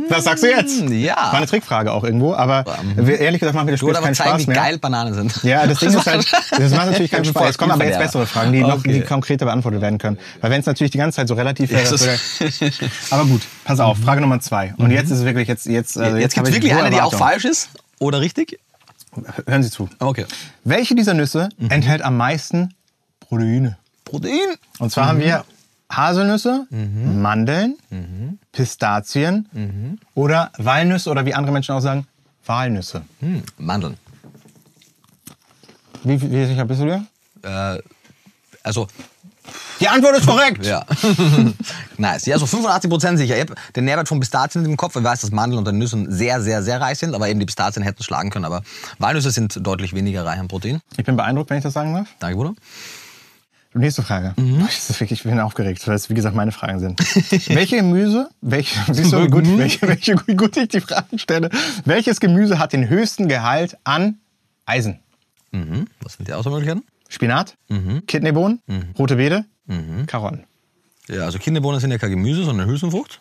Was 0.08 0.22
sagst 0.24 0.44
du 0.44 0.48
jetzt? 0.48 0.82
Mhm. 0.82 0.92
ja. 0.92 1.16
War 1.16 1.34
eine 1.34 1.46
Trickfrage 1.46 1.90
auch 1.92 2.04
irgendwo, 2.04 2.34
aber 2.34 2.64
wir- 2.94 3.18
ehrlich 3.18 3.40
gesagt 3.40 3.56
macht 3.56 3.64
mir 3.66 3.72
das 3.72 3.80
Spiel 3.80 3.92
keinen 3.92 4.14
zeigen, 4.14 4.30
Spaß 4.30 4.42
wie 4.42 4.46
mehr. 4.46 4.54
geil 4.54 4.78
Bananen 4.78 5.12
sind. 5.12 5.42
Ja, 5.42 5.66
das 5.66 5.78
Ding 5.80 5.88
ist 5.88 6.06
halt, 6.06 6.24
das 6.52 6.70
macht 6.70 6.86
natürlich 6.86 7.10
keinen 7.10 7.24
Spaß. 7.24 7.42
das 7.42 7.50
Es 7.50 7.58
kommen 7.58 7.72
aber 7.72 7.84
jetzt 7.84 7.98
bessere 7.98 8.24
Fragen, 8.26 8.52
die 8.52 8.60
noch 8.60 8.78
Okay. 8.78 8.92
die 8.92 9.00
konkreter 9.00 9.44
beantwortet 9.44 9.80
werden 9.80 9.98
können. 9.98 10.18
Weil 10.40 10.52
wenn 10.52 10.60
es 10.60 10.66
natürlich 10.66 10.92
die 10.92 10.98
ganze 10.98 11.16
Zeit 11.16 11.26
so 11.26 11.34
relativ 11.34 11.70
wäre, 11.70 11.82
das 11.82 12.00
das. 12.00 13.10
Aber 13.10 13.24
gut, 13.26 13.42
pass 13.64 13.80
auf, 13.80 13.98
Frage 13.98 14.20
Nummer 14.20 14.38
zwei. 14.38 14.72
Und 14.78 14.92
jetzt 14.92 15.10
ist 15.10 15.18
es 15.18 15.24
wirklich, 15.24 15.48
jetzt, 15.48 15.66
jetzt, 15.66 15.98
also 15.98 16.14
Mhm. 16.14 16.20
Jetzt 16.22 16.36
habe 16.36 16.44
gibt 16.48 16.58
es 16.58 16.64
ich 16.64 16.70
wirklich 16.72 16.84
eine, 16.86 16.94
die 16.94 17.00
auch 17.02 17.12
falsch 17.14 17.44
ist 17.44 17.70
oder 17.98 18.20
richtig? 18.20 18.60
Hören 19.46 19.64
Sie 19.64 19.70
zu. 19.70 19.88
Okay. 19.98 20.26
Welche 20.62 20.94
dieser 20.94 21.14
Nüsse 21.14 21.48
enthält 21.70 22.02
am 22.02 22.16
meisten 22.16 22.72
Proteine? 23.18 23.78
Protein. 24.04 24.38
Und 24.78 24.92
zwar 24.92 25.06
haben 25.08 25.18
wir 25.18 25.44
Haselnüsse, 25.96 26.66
Mandeln, 26.70 27.76
Pistazien 28.52 29.98
oder 30.14 30.50
Walnüsse 30.58 31.10
oder 31.10 31.24
wie 31.26 31.34
andere 31.34 31.52
Menschen 31.52 31.74
auch 31.74 31.80
sagen, 31.80 32.06
Walnüsse. 32.46 33.02
Hm, 33.20 33.42
Mandeln. 33.58 33.96
Wie, 36.04 36.20
wie 36.20 36.46
sicher 36.46 36.64
bist 36.64 36.80
du 36.80 36.86
dir? 36.86 37.06
Äh, 37.42 37.78
also, 38.64 38.88
Die 39.80 39.88
Antwort 39.88 40.16
ist 40.16 40.26
korrekt. 40.26 40.64
ja. 40.66 40.84
nice. 41.98 42.26
Ja, 42.26 42.38
so 42.38 42.46
85% 42.46 43.16
sicher. 43.16 43.34
Ich 43.36 43.40
habe 43.42 43.54
den 43.76 43.84
Nährwert 43.84 44.08
von 44.08 44.18
Pistazien 44.18 44.64
im 44.64 44.76
Kopf. 44.76 44.96
Ich 44.96 45.04
weiß, 45.04 45.20
dass 45.20 45.30
Mandeln 45.30 45.64
und 45.66 45.78
Nüssen 45.78 46.10
sehr, 46.10 46.40
sehr, 46.40 46.62
sehr 46.62 46.80
reich 46.80 46.98
sind, 46.98 47.14
aber 47.14 47.28
eben 47.28 47.38
die 47.38 47.46
Pistazien 47.46 47.82
hätten 47.84 48.02
schlagen 48.02 48.30
können. 48.30 48.44
Aber 48.44 48.62
Walnüsse 48.98 49.30
sind 49.30 49.64
deutlich 49.64 49.92
weniger 49.94 50.24
reich 50.24 50.40
an 50.40 50.48
Protein. 50.48 50.80
Ich 50.96 51.04
bin 51.04 51.16
beeindruckt, 51.16 51.50
wenn 51.50 51.58
ich 51.58 51.64
das 51.64 51.74
sagen 51.74 51.94
darf. 51.94 52.08
Danke, 52.18 52.36
Bruder. 52.36 52.54
Nächste 53.74 54.02
Frage. 54.02 54.34
Ist 54.68 55.00
wirklich, 55.00 55.20
ich 55.20 55.22
bin 55.22 55.40
aufgeregt, 55.40 55.86
weil 55.88 55.94
es 55.94 56.10
wie 56.10 56.14
gesagt 56.14 56.36
meine 56.36 56.52
Fragen 56.52 56.78
sind. 56.78 57.00
welche 57.48 57.76
Gemüse, 57.76 58.28
welche, 58.40 58.78
siehst 58.92 59.12
du, 59.12 59.22
wie 59.22 59.28
gut, 59.28 59.46
welche, 59.56 59.86
welche, 59.88 60.14
wie 60.26 60.36
gut 60.36 60.56
ich 60.56 60.68
die 60.68 60.80
Fragen 60.80 61.18
stelle. 61.18 61.48
Welches 61.84 62.20
Gemüse 62.20 62.58
hat 62.58 62.72
den 62.72 62.88
höchsten 62.88 63.28
Gehalt 63.28 63.78
an 63.84 64.18
Eisen? 64.66 65.00
Mhm. 65.52 65.86
Was 66.02 66.14
sind 66.14 66.28
die 66.28 66.34
Auswahlmöglichkeiten? 66.34 66.84
Spinat, 67.08 67.56
Kidneybohnen, 68.06 68.60
rote 68.98 69.16
Beete, 69.16 69.44
Karotten. 70.06 70.44
Ja, 71.08 71.24
also 71.24 71.38
Kinderbohnen 71.38 71.80
sind 71.80 71.90
ja 71.90 71.98
kein 71.98 72.10
Gemüse, 72.10 72.44
sondern 72.44 72.68
Hülsenfrucht. 72.68 73.18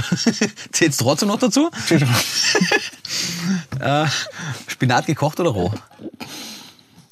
Zählt's 0.72 0.98
trotzdem 0.98 1.28
noch 1.28 1.38
dazu? 1.38 1.70
äh, 3.80 4.06
Spinat 4.66 5.06
gekocht 5.06 5.40
oder 5.40 5.50
roh? 5.50 5.72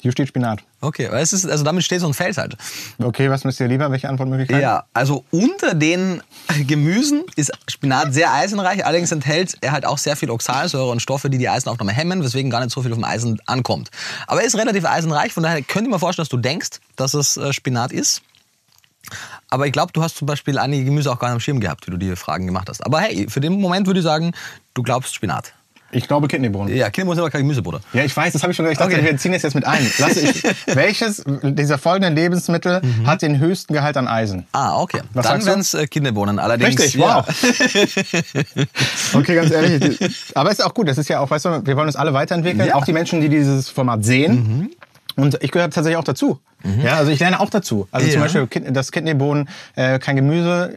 Hier 0.01 0.13
steht 0.13 0.29
Spinat. 0.29 0.61
Okay, 0.79 1.09
es 1.11 1.33
ist, 1.33 1.45
also 1.45 1.65
damit 1.65 1.83
steht 1.83 1.99
so 1.99 2.07
ein 2.07 2.13
Fels 2.13 2.37
halt. 2.37 2.55
Okay, 2.99 3.29
was 3.29 3.43
müsst 3.43 3.59
ihr 3.59 3.67
lieber? 3.67 3.91
Welche 3.91 4.07
Antwortmöglichkeit? 4.07 4.61
Ja, 4.61 4.85
also 4.93 5.25
unter 5.29 5.73
den 5.75 6.23
Gemüsen 6.67 7.25
ist 7.35 7.51
Spinat 7.67 8.13
sehr 8.13 8.31
eisenreich, 8.31 8.85
allerdings 8.85 9.11
enthält 9.11 9.57
er 9.59 9.73
halt 9.73 9.85
auch 9.85 9.97
sehr 9.97 10.15
viel 10.15 10.29
Oxalsäure 10.29 10.89
und 10.89 11.01
Stoffe, 11.01 11.29
die 11.29 11.37
die 11.37 11.49
Eisenaufnahme 11.49 11.91
hemmen, 11.91 12.23
weswegen 12.23 12.49
gar 12.49 12.61
nicht 12.61 12.71
so 12.71 12.81
viel 12.81 12.93
vom 12.93 13.03
Eisen 13.03 13.41
ankommt. 13.45 13.89
Aber 14.25 14.39
er 14.39 14.47
ist 14.47 14.55
relativ 14.55 14.85
eisenreich, 14.85 15.33
von 15.33 15.43
daher 15.43 15.61
könnte 15.63 15.89
ich 15.89 15.93
mir 15.93 15.99
vorstellen, 15.99 16.23
dass 16.23 16.29
du 16.29 16.37
denkst, 16.37 16.79
dass 16.95 17.13
es 17.13 17.35
äh, 17.35 17.51
Spinat 17.51 17.91
ist. 17.91 18.21
Aber 19.49 19.67
ich 19.67 19.73
glaube, 19.73 19.91
du 19.91 20.01
hast 20.01 20.15
zum 20.15 20.27
Beispiel 20.27 20.59
einige 20.59 20.85
Gemüse 20.85 21.11
auch 21.11 21.19
gar 21.19 21.27
nicht 21.27 21.33
am 21.33 21.39
Schirm 21.41 21.59
gehabt, 21.59 21.87
wie 21.87 21.91
du 21.91 21.97
die 21.97 22.15
Fragen 22.15 22.45
gemacht 22.45 22.69
hast. 22.69 22.85
Aber 22.85 23.01
hey, 23.01 23.27
für 23.29 23.41
den 23.41 23.59
Moment 23.59 23.87
würde 23.87 23.99
ich 23.99 24.05
sagen, 24.05 24.31
du 24.75 24.83
glaubst 24.83 25.13
Spinat. 25.13 25.53
Ich 25.91 26.07
glaube 26.07 26.27
Kidneybohnen. 26.27 26.75
Ja, 26.75 26.89
Kinderbohnen 26.89 27.15
sind 27.15 27.23
aber 27.23 27.31
kein 27.31 27.41
Gemüse, 27.41 27.61
Bruder. 27.63 27.79
Ja, 27.93 28.03
ich 28.03 28.15
weiß, 28.15 28.31
das 28.33 28.43
habe 28.43 28.51
ich 28.51 28.55
schon 28.57 28.65
gesagt. 28.65 28.79
Ich 28.79 28.85
dachte, 28.87 29.01
Okay. 29.01 29.11
wir 29.13 29.17
ziehen 29.17 29.31
das 29.31 29.41
jetzt 29.41 29.55
mit 29.55 29.65
ein. 29.65 29.89
Lass 29.97 30.17
ich, 30.17 30.43
welches 30.75 31.23
dieser 31.43 31.77
folgenden 31.79 32.15
Lebensmittel 32.15 32.81
hat 33.05 33.21
den 33.23 33.39
höchsten 33.39 33.73
Gehalt 33.73 33.97
an 33.97 34.07
Eisen? 34.07 34.45
Ah, 34.51 34.79
okay. 34.79 35.01
Was 35.13 35.25
Dann 35.25 35.43
wären 35.45 35.59
es 35.61 35.73
äh, 35.73 35.87
Kinderbohnen. 35.87 36.37
Allerdings, 36.37 36.79
Richtig, 36.79 36.93
ja. 36.95 37.25
wow. 37.25 37.27
okay, 39.13 39.35
ganz 39.35 39.51
ehrlich. 39.51 39.99
Aber 40.35 40.51
ist 40.51 40.63
auch 40.63 40.73
gut. 40.73 40.87
Das 40.87 40.97
ist 40.97 41.09
ja 41.09 41.19
auch, 41.19 41.29
weißt 41.29 41.45
du, 41.45 41.65
wir 41.65 41.75
wollen 41.75 41.87
uns 41.87 41.95
alle 41.95 42.13
weiterentwickeln. 42.13 42.67
Ja. 42.67 42.75
Auch 42.75 42.85
die 42.85 42.93
Menschen, 42.93 43.21
die 43.21 43.29
dieses 43.29 43.69
Format 43.69 44.03
sehen. 44.05 44.69
Und 45.15 45.37
ich 45.41 45.51
gehöre 45.51 45.69
tatsächlich 45.69 45.97
auch 45.97 46.03
dazu. 46.03 46.39
Ja, 46.83 46.97
also 46.97 47.11
ich 47.11 47.19
lerne 47.19 47.39
auch 47.39 47.49
dazu. 47.49 47.87
Also 47.91 48.07
zum 48.07 48.15
Ja. 48.17 48.21
Beispiel, 48.23 48.47
Kid- 48.47 48.75
dass 48.75 48.91
Kidneybohnen 48.91 49.49
äh, 49.75 49.97
kein 49.99 50.15
Gemüse 50.17 50.75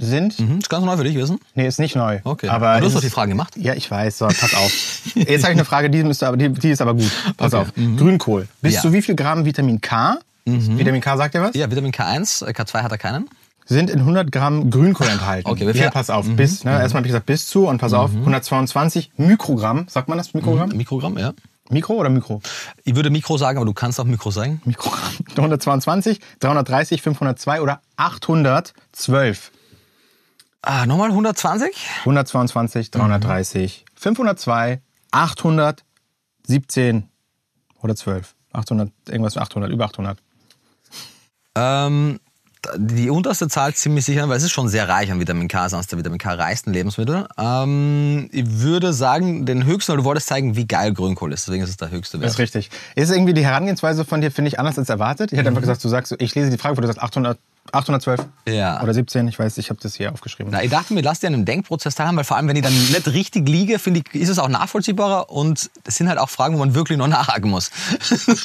sind. 0.00 0.32
Hm, 0.38 0.58
ist 0.58 0.68
ganz 0.70 0.84
neu 0.84 0.96
für 0.96 1.04
dich 1.04 1.14
wissen. 1.16 1.38
Nee, 1.54 1.66
ist 1.66 1.78
nicht 1.78 1.94
neu. 1.94 2.20
Okay. 2.24 2.48
Aber 2.48 2.80
du 2.80 2.86
hast 2.86 2.94
doch 2.96 3.00
die 3.00 3.10
Fragen 3.10 3.30
gemacht. 3.30 3.54
Ja, 3.56 3.74
ich 3.74 3.90
weiß. 3.90 4.18
So, 4.18 4.26
pass 4.26 4.54
auf. 4.54 4.72
Jetzt 5.14 5.44
habe 5.44 5.52
ich 5.52 5.58
eine 5.58 5.64
Frage, 5.64 5.90
die, 5.90 6.02
müsste 6.02 6.36
die, 6.36 6.48
die 6.48 6.70
ist 6.70 6.80
aber 6.80 6.94
gut. 6.94 7.10
Pass 7.36 7.52
Okay. 7.54 7.62
auf. 7.62 7.72
Grünkohl. 7.96 8.48
Bis 8.62 8.74
Ja. 8.74 8.80
zu 8.80 8.92
wie 8.92 9.02
viel 9.02 9.14
Gramm 9.14 9.44
Vitamin 9.44 9.80
K? 9.80 10.18
Vitamin 10.46 11.00
K 11.00 11.16
sagt 11.16 11.34
dir 11.34 11.42
was? 11.42 11.54
Ja, 11.54 11.70
Vitamin 11.70 11.92
K1, 11.92 12.44
äh, 12.46 12.50
K2 12.50 12.82
hat 12.82 12.90
er 12.90 12.98
keinen. 12.98 13.28
Sind 13.66 13.88
in 13.88 14.00
100 14.00 14.32
Gramm 14.32 14.68
Grünkohl 14.70 15.06
enthalten. 15.06 15.48
Okay, 15.48 15.68
wie 15.68 15.72
viel? 15.72 15.82
Ja, 15.82 15.90
pass 15.90 16.10
auf. 16.10 16.26
Bis, 16.28 16.64
ne? 16.64 16.72
Erstmal 16.72 17.00
habe 17.00 17.06
ich 17.06 17.12
gesagt 17.12 17.26
bis 17.26 17.46
zu 17.46 17.68
und 17.68 17.78
pass 17.78 17.92
auf. 17.92 18.10
122 18.10 19.12
Mikrogramm. 19.16 19.86
Sagt 19.88 20.08
man 20.08 20.18
das? 20.18 20.34
Mikrogramm? 20.34 20.70
Mikrogramm, 20.70 21.18
ja. 21.18 21.34
Mikro 21.68 21.92
oder 21.92 22.08
Mikro? 22.10 22.40
Ich 22.82 22.96
würde 22.96 23.10
Mikro 23.10 23.38
sagen, 23.38 23.58
aber 23.58 23.66
du 23.66 23.72
kannst 23.74 24.00
auch 24.00 24.04
Mikro 24.04 24.32
sagen. 24.32 24.60
Mikrogramm. 24.64 25.12
122, 25.36 26.18
330, 26.40 27.00
502 27.00 27.60
oder 27.60 27.80
812. 27.96 29.52
Ah, 30.62 30.84
nochmal 30.86 31.08
120? 31.10 31.74
122, 32.00 32.90
330, 32.90 33.84
502, 33.94 34.80
817 35.10 37.08
oder 37.82 37.96
12. 37.96 38.34
800, 38.52 38.90
irgendwas, 39.08 39.36
800, 39.36 39.70
über 39.70 39.84
800. 39.86 40.18
Ähm, 41.56 42.20
die 42.76 43.08
unterste 43.08 43.48
Zahl 43.48 43.72
ziemlich 43.74 44.04
sicher, 44.04 44.28
weil 44.28 44.36
es 44.36 44.42
ist 44.42 44.50
schon 44.50 44.68
sehr 44.68 44.86
reich 44.88 45.10
an 45.10 45.18
Vitamin 45.18 45.48
K, 45.48 45.64
eines 45.64 45.86
der 45.86 45.98
Vitamin 45.98 46.18
K 46.18 46.34
reichsten 46.34 46.72
Lebensmittel. 46.74 47.26
Ähm, 47.38 48.28
ich 48.32 48.44
würde 48.60 48.92
sagen, 48.92 49.46
den 49.46 49.64
höchsten, 49.64 49.92
weil 49.92 49.98
du 49.98 50.04
wolltest 50.04 50.26
zeigen, 50.26 50.56
wie 50.56 50.66
geil 50.66 50.92
Grünkohl 50.92 51.32
ist. 51.32 51.46
Deswegen 51.46 51.62
ist 51.64 51.70
es 51.70 51.76
der 51.78 51.90
höchste 51.90 52.18
Das 52.18 52.32
ist 52.32 52.38
Wert. 52.38 52.54
richtig. 52.54 52.70
Ist 52.96 53.10
irgendwie 53.10 53.32
die 53.32 53.44
Herangehensweise 53.46 54.04
von 54.04 54.20
dir, 54.20 54.30
finde 54.30 54.48
ich, 54.48 54.58
anders 54.58 54.78
als 54.78 54.90
erwartet. 54.90 55.32
Ich 55.32 55.38
hätte 55.38 55.50
Mhm. 55.50 55.56
einfach 55.56 55.62
gesagt, 55.62 55.82
du 55.82 55.88
sagst, 55.88 56.14
ich 56.18 56.34
lese 56.34 56.50
die 56.50 56.58
Frage, 56.58 56.76
wo 56.76 56.80
du 56.82 56.86
sagst 56.86 57.00
800, 57.00 57.38
812 57.72 58.20
Ja. 58.48 58.82
oder 58.82 58.92
17, 58.94 59.28
ich 59.28 59.38
weiß, 59.38 59.58
ich 59.58 59.70
habe 59.70 59.80
das 59.82 59.94
hier 59.94 60.12
aufgeschrieben. 60.12 60.52
Na, 60.52 60.62
ich 60.62 60.70
dachte 60.70 60.92
mir, 60.94 61.02
lass 61.02 61.20
dir 61.20 61.28
einen 61.28 61.44
Denkprozess 61.44 61.94
teilhaben, 61.94 62.16
weil 62.16 62.24
vor 62.24 62.36
allem, 62.36 62.48
wenn 62.48 62.56
ich 62.56 62.62
dann 62.62 62.72
nicht 62.72 63.06
richtig 63.08 63.48
liege, 63.48 63.78
finde 63.78 64.00
ich, 64.00 64.20
ist 64.20 64.28
es 64.28 64.38
auch 64.38 64.48
nachvollziehbarer 64.48 65.30
und 65.30 65.70
es 65.84 65.96
sind 65.96 66.08
halt 66.08 66.18
auch 66.18 66.30
Fragen, 66.30 66.54
wo 66.54 66.58
man 66.58 66.74
wirklich 66.74 66.98
noch 66.98 67.08
nachhaken 67.08 67.50
muss. 67.50 67.70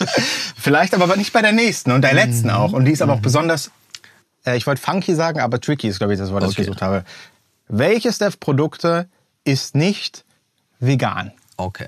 Vielleicht 0.57 0.93
aber 0.93 1.15
nicht 1.17 1.33
bei 1.33 1.41
der 1.41 1.51
nächsten 1.51 1.91
und 1.91 2.01
der 2.01 2.11
Mhm. 2.11 2.17
letzten 2.17 2.49
auch. 2.49 2.73
Und 2.73 2.85
die 2.85 2.91
ist 2.91 3.01
aber 3.01 3.13
auch 3.13 3.19
besonders, 3.21 3.71
äh, 4.45 4.57
ich 4.57 4.65
wollte 4.67 4.81
funky 4.81 5.15
sagen, 5.15 5.39
aber 5.39 5.59
tricky 5.59 5.88
ist, 5.88 5.97
glaube 5.99 6.13
ich, 6.13 6.19
das 6.19 6.31
Wort, 6.31 6.43
das 6.43 6.51
ich 6.51 6.57
gesucht 6.57 6.81
habe. 6.81 7.03
Welches 7.67 8.17
der 8.19 8.31
Produkte 8.31 9.07
ist 9.43 9.75
nicht 9.75 10.23
vegan? 10.79 11.31
Okay. 11.57 11.88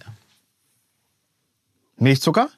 Milchzucker, 1.97 2.49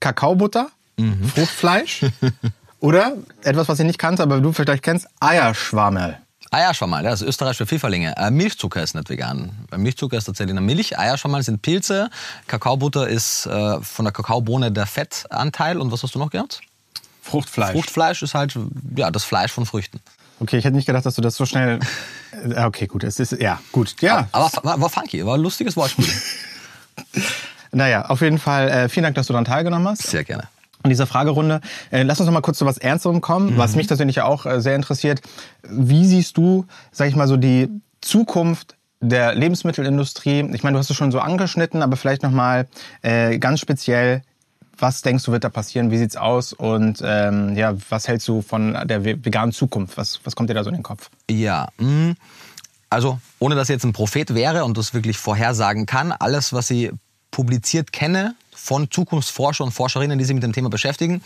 Kakaobutter, 0.00 0.68
Mhm. 0.96 1.24
Fruchtfleisch 1.28 2.02
oder 2.84 3.14
etwas, 3.42 3.66
was 3.68 3.80
ich 3.80 3.86
nicht 3.86 3.98
kannte, 3.98 4.22
aber 4.22 4.42
du 4.42 4.52
vielleicht 4.52 4.82
kennst, 4.82 5.08
Eierschwammerl. 5.18 6.18
Eierschwammerl, 6.50 7.02
das 7.02 7.22
ist 7.22 7.28
Österreich 7.28 7.56
für 7.56 7.64
Pfifferlinge. 7.64 8.14
Äh, 8.18 8.30
Milchzucker 8.30 8.82
ist 8.82 8.94
nicht 8.94 9.08
vegan. 9.08 9.52
Weil 9.70 9.78
Milchzucker 9.78 10.18
ist 10.18 10.26
tatsächlich 10.26 10.52
eine 10.52 10.60
Milch. 10.60 10.98
Eierschwammerl 10.98 11.42
sind 11.42 11.62
Pilze. 11.62 12.10
Kakaobutter 12.46 13.08
ist 13.08 13.46
äh, 13.46 13.80
von 13.80 14.04
der 14.04 14.12
Kakaobohne 14.12 14.70
der 14.70 14.84
Fettanteil. 14.84 15.78
Und 15.78 15.92
was 15.92 16.02
hast 16.02 16.14
du 16.14 16.18
noch 16.18 16.28
gehabt? 16.28 16.60
Fruchtfleisch. 17.22 17.72
Fruchtfleisch 17.72 18.22
ist 18.22 18.34
halt 18.34 18.54
ja, 18.94 19.10
das 19.10 19.24
Fleisch 19.24 19.50
von 19.50 19.64
Früchten. 19.64 20.00
Okay, 20.38 20.58
ich 20.58 20.64
hätte 20.66 20.76
nicht 20.76 20.86
gedacht, 20.86 21.06
dass 21.06 21.14
du 21.14 21.22
das 21.22 21.36
so 21.36 21.46
schnell. 21.46 21.80
Äh, 22.32 22.64
Okay, 22.64 22.86
gut, 22.86 23.04
es 23.04 23.18
ist 23.18 23.32
ja 23.40 23.60
gut. 23.72 23.94
Ja, 24.02 24.28
Aber 24.32 24.50
war, 24.62 24.78
war 24.80 24.90
funky, 24.90 25.24
war 25.24 25.36
ein 25.36 25.40
lustiges 25.40 25.76
Wortspiel. 25.76 26.12
naja, 27.72 28.06
auf 28.06 28.20
jeden 28.20 28.38
Fall. 28.38 28.68
Äh, 28.68 28.88
vielen 28.90 29.04
Dank, 29.04 29.14
dass 29.14 29.28
du 29.28 29.32
daran 29.32 29.46
teilgenommen 29.46 29.88
hast. 29.88 30.02
Sehr 30.02 30.24
gerne. 30.24 30.48
In 30.84 30.90
dieser 30.90 31.06
Fragerunde. 31.06 31.60
Äh, 31.90 32.02
lass 32.02 32.20
uns 32.20 32.26
noch 32.26 32.34
mal 32.34 32.42
kurz 32.42 32.58
zu 32.58 32.66
was 32.66 32.78
Ernsterem 32.78 33.20
kommen, 33.20 33.56
was 33.56 33.74
mich 33.74 33.88
persönlich 33.88 34.16
ja 34.16 34.24
auch 34.26 34.46
äh, 34.46 34.60
sehr 34.60 34.76
interessiert. 34.76 35.20
Wie 35.62 36.04
siehst 36.06 36.36
du, 36.36 36.66
sag 36.92 37.08
ich 37.08 37.16
mal 37.16 37.26
so, 37.26 37.36
die 37.36 37.68
Zukunft 38.02 38.76
der 39.00 39.34
Lebensmittelindustrie? 39.34 40.48
Ich 40.52 40.62
meine, 40.62 40.74
du 40.74 40.78
hast 40.78 40.90
es 40.90 40.96
schon 40.96 41.10
so 41.10 41.20
angeschnitten, 41.20 41.82
aber 41.82 41.96
vielleicht 41.96 42.22
noch 42.22 42.30
mal 42.30 42.68
äh, 43.02 43.38
ganz 43.38 43.60
speziell 43.60 44.22
was 44.76 45.02
denkst 45.02 45.24
du, 45.24 45.30
wird 45.30 45.44
da 45.44 45.50
passieren? 45.50 45.92
Wie 45.92 45.98
sieht's 45.98 46.16
aus? 46.16 46.52
Und 46.52 47.00
ähm, 47.04 47.56
ja, 47.56 47.74
was 47.90 48.08
hältst 48.08 48.26
du 48.26 48.42
von 48.42 48.76
der 48.84 49.04
veganen 49.04 49.52
Zukunft? 49.52 49.96
Was, 49.96 50.18
was 50.24 50.34
kommt 50.34 50.50
dir 50.50 50.54
da 50.54 50.64
so 50.64 50.70
in 50.70 50.74
den 50.74 50.82
Kopf? 50.82 51.10
Ja, 51.30 51.68
mh, 51.78 52.14
also 52.90 53.20
ohne 53.38 53.54
dass 53.54 53.68
ich 53.68 53.74
jetzt 53.74 53.84
ein 53.84 53.92
Prophet 53.92 54.34
wäre 54.34 54.64
und 54.64 54.76
das 54.76 54.92
wirklich 54.92 55.16
vorhersagen 55.16 55.86
kann, 55.86 56.10
alles, 56.10 56.52
was 56.52 56.70
ich 56.70 56.90
publiziert 57.30 57.92
kenne 57.92 58.34
von 58.64 58.90
Zukunftsforscher 58.90 59.62
und 59.62 59.72
Forscherinnen, 59.72 60.18
die 60.18 60.24
sich 60.24 60.32
mit 60.32 60.42
dem 60.42 60.54
Thema 60.54 60.70
beschäftigen, 60.70 61.22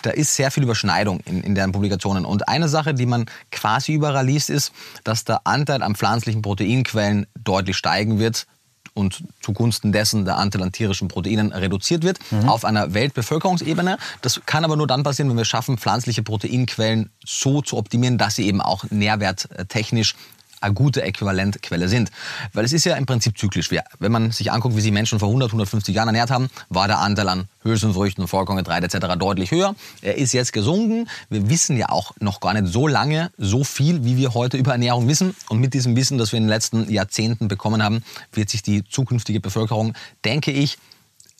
da 0.00 0.10
ist 0.10 0.34
sehr 0.34 0.50
viel 0.50 0.62
Überschneidung 0.62 1.20
in, 1.26 1.42
in 1.42 1.54
deren 1.54 1.70
Publikationen. 1.70 2.24
Und 2.24 2.48
eine 2.48 2.66
Sache, 2.66 2.94
die 2.94 3.04
man 3.04 3.26
quasi 3.52 3.92
überall 3.92 4.24
liest, 4.24 4.48
ist, 4.48 4.72
dass 5.04 5.24
der 5.24 5.46
Anteil 5.46 5.82
an 5.82 5.96
pflanzlichen 5.96 6.40
Proteinquellen 6.40 7.26
deutlich 7.44 7.76
steigen 7.76 8.18
wird 8.18 8.46
und 8.94 9.22
zugunsten 9.42 9.92
dessen 9.92 10.24
der 10.24 10.38
Anteil 10.38 10.62
an 10.62 10.72
tierischen 10.72 11.08
Proteinen 11.08 11.52
reduziert 11.52 12.04
wird 12.04 12.20
mhm. 12.30 12.48
auf 12.48 12.64
einer 12.64 12.94
Weltbevölkerungsebene. 12.94 13.98
Das 14.22 14.40
kann 14.46 14.64
aber 14.64 14.76
nur 14.76 14.86
dann 14.86 15.02
passieren, 15.02 15.28
wenn 15.28 15.36
wir 15.36 15.44
schaffen, 15.44 15.76
pflanzliche 15.76 16.22
Proteinquellen 16.22 17.10
so 17.22 17.60
zu 17.60 17.76
optimieren, 17.76 18.16
dass 18.16 18.36
sie 18.36 18.46
eben 18.46 18.62
auch 18.62 18.84
nährwerttechnisch 18.88 20.14
eine 20.60 20.74
gute 20.74 21.02
Äquivalentquelle 21.02 21.88
sind. 21.88 22.10
Weil 22.52 22.64
es 22.64 22.72
ist 22.72 22.84
ja 22.84 22.96
im 22.96 23.06
Prinzip 23.06 23.38
zyklisch. 23.38 23.70
Wenn 23.98 24.12
man 24.12 24.30
sich 24.30 24.52
anguckt, 24.52 24.76
wie 24.76 24.80
sich 24.80 24.92
Menschen 24.92 25.18
vor 25.18 25.28
100, 25.28 25.50
150 25.50 25.94
Jahren 25.94 26.08
ernährt 26.08 26.30
haben, 26.30 26.48
war 26.68 26.88
der 26.88 26.98
Anteil 26.98 27.28
an 27.28 27.48
Hülsenfrüchten, 27.62 28.26
Vollkorngetreide 28.28 28.86
etc. 28.86 29.18
deutlich 29.18 29.50
höher. 29.50 29.74
Er 30.02 30.16
ist 30.16 30.32
jetzt 30.32 30.52
gesunken. 30.52 31.08
Wir 31.28 31.48
wissen 31.50 31.76
ja 31.76 31.88
auch 31.90 32.12
noch 32.20 32.40
gar 32.40 32.54
nicht 32.54 32.72
so 32.72 32.86
lange, 32.86 33.30
so 33.36 33.64
viel, 33.64 34.04
wie 34.04 34.16
wir 34.16 34.34
heute 34.34 34.56
über 34.56 34.72
Ernährung 34.72 35.08
wissen. 35.08 35.34
Und 35.48 35.60
mit 35.60 35.74
diesem 35.74 35.96
Wissen, 35.96 36.18
das 36.18 36.32
wir 36.32 36.38
in 36.38 36.44
den 36.44 36.50
letzten 36.50 36.90
Jahrzehnten 36.90 37.48
bekommen 37.48 37.82
haben, 37.82 38.02
wird 38.32 38.48
sich 38.48 38.62
die 38.62 38.84
zukünftige 38.84 39.40
Bevölkerung, 39.40 39.94
denke 40.24 40.50
ich, 40.50 40.78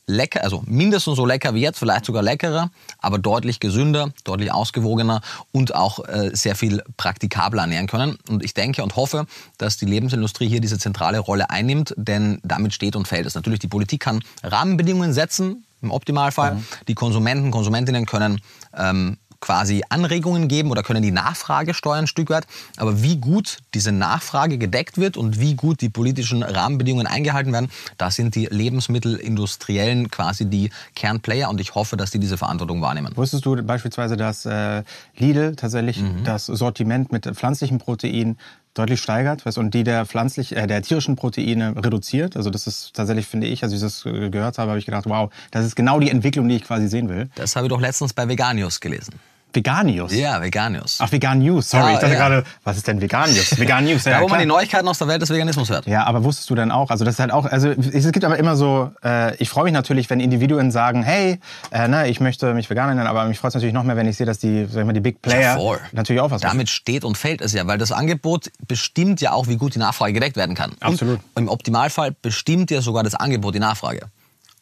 lecker, 0.09 0.43
also 0.43 0.65
mindestens 0.67 1.17
so 1.17 1.27
lecker 1.27 1.55
wie 1.55 1.61
jetzt, 1.61 1.79
vielleicht 1.79 2.07
sogar 2.07 2.23
leckerer, 2.23 2.71
aber 2.99 3.19
deutlich 3.19 3.61
gesünder, 3.61 4.11
deutlich 4.25 4.53
ausgewogener 4.53 5.21
und 5.53 5.75
auch 5.75 6.01
äh, 6.09 6.31
sehr 6.33 6.57
viel 6.57 6.83
praktikabler 6.97 7.63
ernähren 7.63 7.87
können. 7.87 8.19
Und 8.29 8.43
ich 8.43 8.55
denke 8.55 8.83
und 8.83 8.97
hoffe, 8.97 9.27
dass 9.59 9.77
die 9.77 9.87
Lebensindustrie 9.87 10.49
hier 10.49 10.61
diese 10.61 10.79
zentrale 10.79 11.21
Rolle 11.21 11.51
einnimmt, 11.51 11.95
denn 11.97 12.41
damit 12.43 12.75
steht 12.75 12.97
und 12.97 13.07
fällt 13.07 13.27
es. 13.27 13.35
Natürlich, 13.35 13.61
die 13.61 13.69
Politik 13.69 14.01
kann 14.01 14.21
Rahmenbedingungen 14.43 15.13
setzen, 15.13 15.65
im 15.81 15.91
Optimalfall. 15.93 16.55
Mhm. 16.55 16.65
Die 16.89 16.95
Konsumenten, 16.95 17.51
Konsumentinnen 17.51 18.07
können 18.07 18.41
ähm, 18.77 19.19
quasi 19.41 19.83
Anregungen 19.89 20.49
geben 20.49 20.71
oder 20.71 20.83
können 20.83 21.03
die 21.03 21.11
Nachfrage 21.11 21.75
steuern 21.75 22.05
ein 22.05 22.07
Stück 22.07 22.31
weit. 22.31 22.47
Aber 22.77 23.03
wie 23.03 23.17
gut 23.17 23.59
diese 23.75 23.93
Nachfrage 23.93 24.59
gedeckt 24.59 24.99
wird 24.99 25.17
und 25.17 25.41
wie 25.41 25.55
gut 25.55 25.81
die 25.81 25.89
politischen 25.89 26.43
Rahmenbedingungen 26.43 27.07
eingehalten 27.07 27.53
werden, 27.53 27.71
da 27.97 28.11
sind 28.11 28.35
die 28.35 28.47
Lebensmittelindustriellen 28.47 30.11
quasi 30.11 30.47
die 30.47 30.71
Kernplayer 30.95 31.49
und 31.51 31.61
ich 31.61 31.75
hoffe, 31.75 31.97
dass 31.97 32.11
die 32.11 32.19
diese 32.19 32.37
Verantwortung 32.37 32.81
wahrnehmen. 32.83 33.17
Wusstest 33.17 33.45
du 33.47 33.63
beispielsweise, 33.63 34.17
dass 34.17 34.47
äh, 34.47 34.83
Lidl 35.17 35.57
tatsächlich 35.57 36.01
mhm. 36.01 36.25
das 36.25 36.47
Sortiment 36.47 37.13
mit 37.13 37.27
pflanzlichen 37.27 37.79
Proteinen 37.79 38.39
deutlich 38.79 39.01
steigert 39.01 39.45
weißt, 39.45 39.59
und 39.59 39.75
die 39.75 39.85
der 39.85 40.07
pflanzlich, 40.07 40.57
äh, 40.57 40.67
der 40.67 40.83
tierischen 40.83 41.17
Proteine 41.17 41.75
reduziert. 41.77 42.37
Also 42.37 42.51
das 42.51 42.67
ist 42.67 42.95
tatsächlich, 42.95 43.27
finde 43.27 43.47
ich, 43.47 43.63
als 43.63 43.73
ich 43.73 43.81
das 43.81 44.07
äh, 44.07 44.31
gehört 44.31 44.59
habe, 44.59 44.71
habe 44.71 44.79
ich 44.79 44.87
gedacht, 44.87 45.05
wow, 45.07 45.31
das 45.51 45.67
ist 45.67 45.75
genau 45.75 46.01
die 46.01 46.11
Entwicklung, 46.11 46.49
die 46.49 46.57
ich 46.57 46.65
quasi 46.65 46.89
sehen 46.89 47.09
will. 47.09 47.29
Das 47.35 47.57
habe 47.57 47.67
ich 47.67 47.71
doch 47.71 47.81
letztens 47.81 48.13
bei 48.13 48.29
Veganius 48.29 48.81
gelesen. 48.81 49.15
Veganius? 49.53 50.15
Ja, 50.15 50.41
Veganius. 50.43 50.99
Ach, 51.01 51.11
Vegan 51.11 51.39
News. 51.39 51.71
Sorry, 51.71 51.85
ah, 51.85 51.95
ich 51.95 51.99
dachte 52.01 52.13
ja. 52.13 52.19
gerade, 52.19 52.45
was 52.65 52.77
ist 52.77 52.87
denn 52.87 53.01
Veganius? 53.01 53.59
Vegan 53.59 53.85
News, 53.85 54.05
ja, 54.07 54.13
ja, 54.13 54.21
wo 54.21 54.27
klar. 54.27 54.39
man 54.39 54.41
die 54.41 54.47
Neuigkeiten 54.47 54.87
aus 54.87 54.99
der 54.99 55.09
Welt 55.09 55.23
des 55.23 55.31
Veganismus 55.31 55.71
hört. 55.71 55.87
Ja, 55.87 56.05
aber 56.05 56.23
wusstest 56.25 56.51
du 56.51 56.55
dann 56.55 56.71
auch, 56.71 56.91
also 56.91 57.05
das 57.05 57.15
ist 57.15 57.21
halt 57.21 57.33
auch, 57.33 57.47
also 57.47 57.71
es 57.71 58.13
gibt 58.13 58.25
aber 58.25 58.39
immer 58.39 58.57
so, 58.57 58.91
äh, 59.03 59.35
ich 59.37 59.49
freue 59.49 59.65
mich 59.65 59.73
natürlich, 59.73 60.11
wenn 60.11 60.21
Individuen 60.21 60.71
sagen, 60.71 61.03
hey, 61.03 61.41
äh, 61.71 61.89
ne, 61.89 62.09
ich 62.09 62.21
möchte 62.21 62.53
mich 62.55 62.69
vegan 62.69 62.95
nennen, 62.95 63.07
aber 63.07 63.25
mich 63.25 63.39
freut 63.39 63.51
es 63.51 63.55
natürlich 63.55 63.75
noch 63.75 63.85
mehr, 63.85 63.97
wenn 63.97 64.07
ich 64.07 64.17
sehe, 64.17 64.27
dass 64.27 64.39
die, 64.39 64.67
sag 64.71 64.81
ich 64.81 64.87
mal, 64.87 64.93
die 64.93 65.01
Big 65.01 65.23
Player 65.23 65.59
ja, 65.59 65.77
natürlich 65.93 66.21
auch 66.21 66.31
was 66.31 66.43
Damit 66.43 66.67
machen. 66.67 66.67
steht 66.69 67.05
und 67.05 67.17
fällt 67.17 67.41
es 67.41 67.53
ja, 67.53 67.67
weil 67.67 67.79
das 67.79 67.93
Angebot 67.93 68.51
bestimmt 68.67 69.21
ja 69.21 69.33
auch, 69.33 69.49
wie 69.49 69.57
gut 69.57 69.75
die 69.75 69.79
Nachfrage 69.79 70.13
gedeckt 70.13 70.37
werden 70.37 70.55
kann. 70.55 70.73
Absolut. 70.81 71.21
Und 71.35 71.45
im 71.45 71.49
Optimalfall 71.49 72.15
bestimmt 72.21 72.71
ja 72.71 72.83
sogar 72.83 73.03
das 73.03 73.15
Angebot 73.15 73.55
die 73.55 73.61
Nachfrage. 73.61 74.09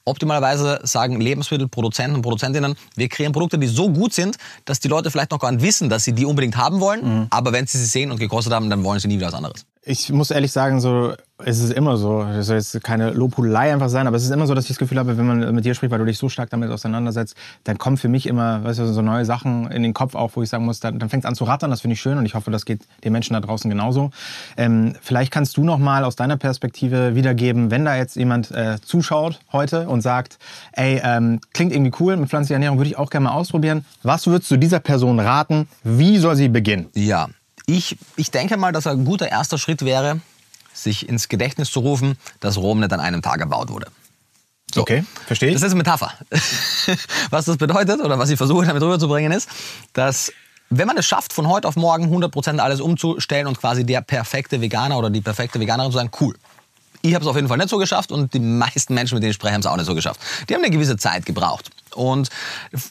Optimalerweise 0.07 0.81
sagen 0.85 1.21
Lebensmittelproduzenten 1.21 2.15
und 2.17 2.23
Produzentinnen, 2.23 2.77
wir 2.95 3.09
kreieren 3.09 3.33
Produkte, 3.33 3.59
die 3.59 3.67
so 3.67 3.91
gut 3.91 4.13
sind, 4.13 4.37
dass 4.65 4.81
die 4.81 4.89
Leute 4.89 5.11
vielleicht 5.11 5.33
noch 5.33 5.41
gar 5.41 5.51
nicht 5.51 5.63
wissen, 5.63 5.89
dass 5.89 6.05
sie 6.05 6.13
die 6.13 6.25
unbedingt 6.25 6.57
haben 6.57 6.81
wollen. 6.81 7.03
Mhm. 7.03 7.27
Aber 7.31 7.53
wenn 7.53 7.67
sie 7.67 7.79
sie 7.79 7.87
sehen 7.87 8.11
und 8.11 8.19
gekostet 8.19 8.53
haben, 8.53 8.71
dann 8.71 8.85
wollen 8.85 9.01
sie 9.01 9.09
nie 9.09 9.17
wieder 9.17 9.27
was 9.27 9.35
anderes. 9.35 9.67
Ich 9.83 10.11
muss 10.11 10.31
ehrlich 10.31 10.53
sagen, 10.53 10.81
so 10.81 11.15
es 11.45 11.61
ist 11.61 11.73
immer 11.73 11.99
so, 11.99 12.23
das 12.23 12.47
soll 12.47 12.57
jetzt 12.57 12.83
keine 12.83 13.11
Lobhudelei 13.11 13.73
einfach 13.73 13.91
sein, 13.91 14.07
aber 14.07 14.17
es 14.17 14.25
ist 14.25 14.31
immer 14.31 14.47
so, 14.47 14.55
dass 14.55 14.65
ich 14.65 14.69
das 14.69 14.79
Gefühl 14.79 14.99
habe, 14.99 15.19
wenn 15.19 15.27
man 15.27 15.55
mit 15.55 15.67
dir 15.67 15.75
spricht, 15.75 15.91
weil 15.93 15.99
du 15.99 16.07
dich 16.07 16.17
so 16.17 16.31
stark 16.31 16.49
damit 16.49 16.71
auseinandersetzt, 16.71 17.37
dann 17.65 17.77
kommen 17.77 17.99
für 17.99 18.09
mich 18.09 18.27
immer 18.27 18.65
weißt 18.65 18.79
du, 18.79 18.87
so 18.87 19.03
neue 19.03 19.27
Sachen 19.27 19.71
in 19.71 19.83
den 19.83 19.93
Kopf 19.93 20.15
auch, 20.15 20.31
wo 20.35 20.43
ich 20.43 20.49
sagen 20.49 20.65
muss, 20.65 20.81
dann, 20.81 20.99
dann 20.99 21.11
fängt 21.11 21.25
es 21.25 21.29
an 21.29 21.35
zu 21.35 21.45
rattern, 21.45 21.71
das 21.71 21.83
finde 21.83 21.93
ich 21.93 22.01
schön 22.01 22.17
und 22.17 22.25
ich 22.25 22.35
hoffe, 22.35 22.51
das 22.51 22.65
geht 22.65 22.81
den 23.05 23.13
Menschen 23.13 23.35
da 23.35 23.41
draußen 23.41 23.69
genauso. 23.69 24.11
Ähm, 24.57 24.95
vielleicht 25.03 25.31
kannst 25.31 25.59
du 25.59 25.65
noch 25.65 25.79
mal 25.79 26.05
aus 26.05 26.17
deiner 26.17 26.39
Perspektive 26.39 27.15
wiedergeben, 27.15 27.71
wenn 27.71 27.85
da 27.85 27.97
jetzt 27.97 28.17
jemand 28.17 28.51
äh, 28.53 28.79
zuschaut 28.83 29.41
heute 29.53 29.89
und 29.89 30.01
sagt, 30.01 30.39
ey, 30.73 31.01
ähm, 31.05 31.41
klingt 31.53 31.73
irgendwie 31.73 31.93
cool, 32.01 32.17
mit 32.17 32.31
pflanzlicher 32.31 32.55
Ernährung 32.55 32.79
würde 32.79 32.89
ich 32.89 32.97
auch 32.97 33.11
gerne 33.11 33.25
mal 33.25 33.33
ausprobieren. 33.33 33.85
Was 34.03 34.27
würdest 34.27 34.51
du 34.51 34.57
dieser 34.57 34.81
Person 34.81 35.21
raten? 35.21 35.69
Wie 35.85 36.17
soll 36.17 36.35
sie 36.35 36.49
beginnen? 36.49 36.87
Ja, 36.95 37.29
ich, 37.67 37.99
ich 38.17 38.31
denke 38.31 38.57
mal, 38.57 38.73
dass 38.73 38.87
ein 38.87 39.05
guter 39.05 39.29
erster 39.29 39.59
Schritt 39.59 39.85
wäre, 39.85 40.21
sich 40.77 41.09
ins 41.09 41.29
Gedächtnis 41.29 41.71
zu 41.71 41.81
rufen, 41.81 42.17
dass 42.41 42.57
Rom 42.57 42.81
nicht 42.81 42.93
an 42.93 43.01
einem 43.01 43.23
Tag 43.23 43.41
erbaut 43.41 43.71
wurde. 43.71 43.87
So. 44.75 44.83
Okay, 44.83 45.05
verstehe 45.27 45.51
ich. 45.51 45.55
Das 45.55 45.63
ist 45.63 45.71
eine 45.71 45.79
Metapher. 45.79 46.13
was 47.31 47.45
das 47.45 47.57
bedeutet 47.57 48.01
oder 48.01 48.19
was 48.19 48.31
ich 48.31 48.37
versuche 48.37 48.67
damit 48.67 48.83
rüberzubringen 48.83 49.33
ist, 49.33 49.49
dass 49.93 50.33
wenn 50.71 50.87
man 50.87 50.97
es 50.97 51.07
schafft, 51.07 51.33
von 51.33 51.49
heute 51.49 51.69
auf 51.69 51.77
morgen 51.77 52.13
100% 52.13 52.59
alles 52.59 52.81
umzustellen 52.81 53.47
und 53.47 53.59
quasi 53.61 53.85
der 53.85 54.01
perfekte 54.01 54.61
Veganer 54.61 54.99
oder 54.99 55.11
die 55.11 55.21
perfekte 55.21 55.61
Veganerin 55.61 55.93
zu 55.93 55.99
sein, 55.99 56.11
cool. 56.21 56.35
Ich 57.03 57.15
habe 57.15 57.23
es 57.23 57.29
auf 57.29 57.37
jeden 57.37 57.47
Fall 57.47 57.59
nicht 57.59 57.69
so 57.69 57.79
geschafft 57.79 58.11
und 58.11 58.35
die 58.35 58.41
meisten 58.41 58.95
Menschen, 58.95 59.15
mit 59.15 59.23
denen 59.23 59.31
ich 59.31 59.37
spreche, 59.37 59.55
haben 59.55 59.61
es 59.61 59.67
auch 59.67 59.77
nicht 59.77 59.87
so 59.87 59.95
geschafft. 59.95 60.21
Die 60.49 60.55
haben 60.55 60.63
eine 60.63 60.73
gewisse 60.73 60.97
Zeit 60.97 61.25
gebraucht. 61.25 61.71
Und 61.95 62.31